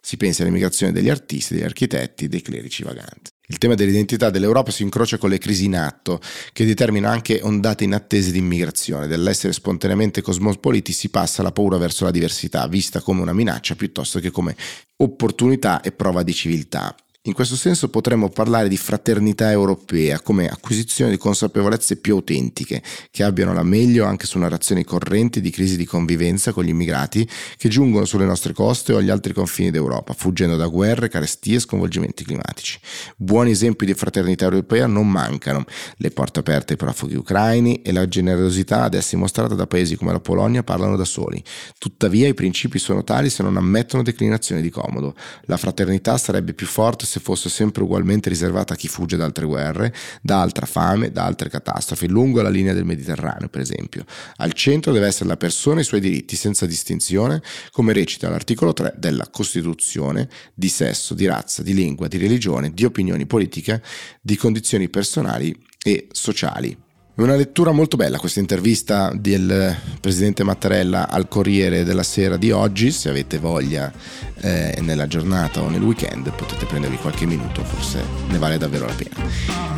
Si 0.00 0.16
pensi 0.16 0.42
all'immigrazione 0.42 0.92
degli 0.92 1.10
artisti, 1.10 1.54
degli 1.54 1.64
architetti, 1.64 2.28
dei 2.28 2.40
clerici 2.40 2.82
vaganti. 2.82 3.30
Il 3.50 3.56
tema 3.58 3.74
dell'identità 3.74 4.28
dell'Europa 4.28 4.70
si 4.70 4.82
incrocia 4.82 5.16
con 5.16 5.30
le 5.30 5.38
crisi 5.38 5.64
in 5.64 5.76
atto, 5.76 6.20
che 6.52 6.66
determinano 6.66 7.12
anche 7.12 7.40
ondate 7.42 7.84
inattese 7.84 8.30
di 8.30 8.38
immigrazione. 8.38 9.06
Dall'essere 9.06 9.54
spontaneamente 9.54 10.20
cosmopoliti 10.20 10.92
si 10.92 11.08
passa 11.08 11.40
alla 11.40 11.52
paura 11.52 11.78
verso 11.78 12.04
la 12.04 12.10
diversità, 12.10 12.66
vista 12.68 13.00
come 13.00 13.22
una 13.22 13.32
minaccia 13.32 13.74
piuttosto 13.74 14.20
che 14.20 14.30
come 14.30 14.54
opportunità 14.96 15.80
e 15.80 15.92
prova 15.92 16.22
di 16.22 16.34
civiltà. 16.34 16.94
In 17.22 17.34
questo 17.34 17.56
senso 17.56 17.88
potremmo 17.88 18.28
parlare 18.28 18.68
di 18.68 18.76
fraternità 18.76 19.50
europea 19.50 20.20
come 20.20 20.48
acquisizione 20.48 21.10
di 21.10 21.16
consapevolezze 21.18 21.96
più 21.96 22.14
autentiche, 22.14 22.80
che 23.10 23.24
abbiano 23.24 23.52
la 23.52 23.64
meglio 23.64 24.06
anche 24.06 24.24
su 24.24 24.38
narrazioni 24.38 24.84
correnti 24.84 25.40
di 25.40 25.50
crisi 25.50 25.76
di 25.76 25.84
convivenza 25.84 26.52
con 26.52 26.62
gli 26.62 26.68
immigrati 26.68 27.28
che 27.56 27.68
giungono 27.68 28.04
sulle 28.04 28.24
nostre 28.24 28.52
coste 28.52 28.92
o 28.92 28.98
agli 28.98 29.10
altri 29.10 29.34
confini 29.34 29.72
d'Europa, 29.72 30.14
fuggendo 30.14 30.54
da 30.54 30.68
guerre, 30.68 31.08
carestie 31.08 31.56
e 31.56 31.60
sconvolgimenti 31.60 32.24
climatici. 32.24 32.78
Buoni 33.16 33.50
esempi 33.50 33.84
di 33.84 33.94
fraternità 33.94 34.44
europea 34.44 34.86
non 34.86 35.10
mancano, 35.10 35.64
le 35.96 36.10
porte 36.12 36.38
aperte 36.38 36.74
ai 36.74 36.78
profughi 36.78 37.16
ucraini 37.16 37.82
e 37.82 37.92
la 37.92 38.06
generosità 38.06 38.84
ad 38.84 38.94
essi 38.94 39.16
mostrata 39.16 39.56
da 39.56 39.66
paesi 39.66 39.96
come 39.96 40.12
la 40.12 40.20
Polonia 40.20 40.62
parlano 40.62 40.94
da 40.94 41.04
soli. 41.04 41.42
Tuttavia 41.78 42.28
i 42.28 42.34
principi 42.34 42.78
sono 42.78 43.02
tali 43.02 43.28
se 43.28 43.42
non 43.42 43.56
ammettono 43.56 44.04
declinazioni 44.04 44.62
di 44.62 44.70
comodo. 44.70 45.16
La 45.42 45.56
fraternità 45.56 46.16
sarebbe 46.16 46.54
più 46.54 46.66
forte 46.66 47.06
se 47.08 47.20
fosse 47.20 47.48
sempre 47.48 47.82
ugualmente 47.82 48.28
riservata 48.28 48.74
a 48.74 48.76
chi 48.76 48.86
fugge 48.86 49.16
da 49.16 49.24
altre 49.24 49.46
guerre, 49.46 49.94
da 50.20 50.40
altra 50.40 50.66
fame, 50.66 51.10
da 51.10 51.24
altre 51.24 51.48
catastrofi, 51.48 52.06
lungo 52.06 52.42
la 52.42 52.50
linea 52.50 52.74
del 52.74 52.84
Mediterraneo, 52.84 53.48
per 53.48 53.62
esempio. 53.62 54.04
Al 54.36 54.52
centro 54.52 54.92
deve 54.92 55.06
essere 55.06 55.28
la 55.28 55.36
persona 55.36 55.78
e 55.78 55.82
i 55.82 55.84
suoi 55.84 56.00
diritti, 56.00 56.36
senza 56.36 56.66
distinzione, 56.66 57.42
come 57.70 57.92
recita 57.92 58.28
l'articolo 58.28 58.72
3 58.72 58.94
della 58.98 59.28
Costituzione, 59.30 60.28
di 60.54 60.68
sesso, 60.68 61.14
di 61.14 61.26
razza, 61.26 61.62
di 61.62 61.74
lingua, 61.74 62.08
di 62.08 62.18
religione, 62.18 62.72
di 62.72 62.84
opinioni 62.84 63.26
politiche, 63.26 63.82
di 64.20 64.36
condizioni 64.36 64.88
personali 64.88 65.56
e 65.82 66.08
sociali. 66.12 66.86
È 67.18 67.22
una 67.22 67.34
lettura 67.34 67.72
molto 67.72 67.96
bella 67.96 68.16
questa 68.16 68.38
intervista 68.38 69.10
del 69.12 69.74
presidente 70.00 70.44
Mattarella 70.44 71.08
al 71.08 71.26
Corriere 71.26 71.82
della 71.82 72.04
Sera 72.04 72.36
di 72.36 72.52
oggi, 72.52 72.92
se 72.92 73.08
avete 73.08 73.38
voglia 73.38 73.92
eh, 74.40 74.78
nella 74.82 75.08
giornata 75.08 75.60
o 75.60 75.68
nel 75.68 75.82
weekend 75.82 76.32
potete 76.32 76.64
prendervi 76.64 76.96
qualche 76.98 77.26
minuto, 77.26 77.64
forse 77.64 78.04
ne 78.28 78.38
vale 78.38 78.56
davvero 78.56 78.86
la 78.86 78.94
pena. 78.94 79.16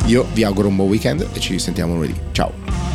Io 0.05 0.27
vi 0.33 0.43
auguro 0.43 0.67
un 0.67 0.75
buon 0.75 0.89
weekend 0.89 1.27
e 1.33 1.39
ci 1.39 1.57
sentiamo 1.57 1.95
lunedì. 1.95 2.13
Ciao! 2.31 2.90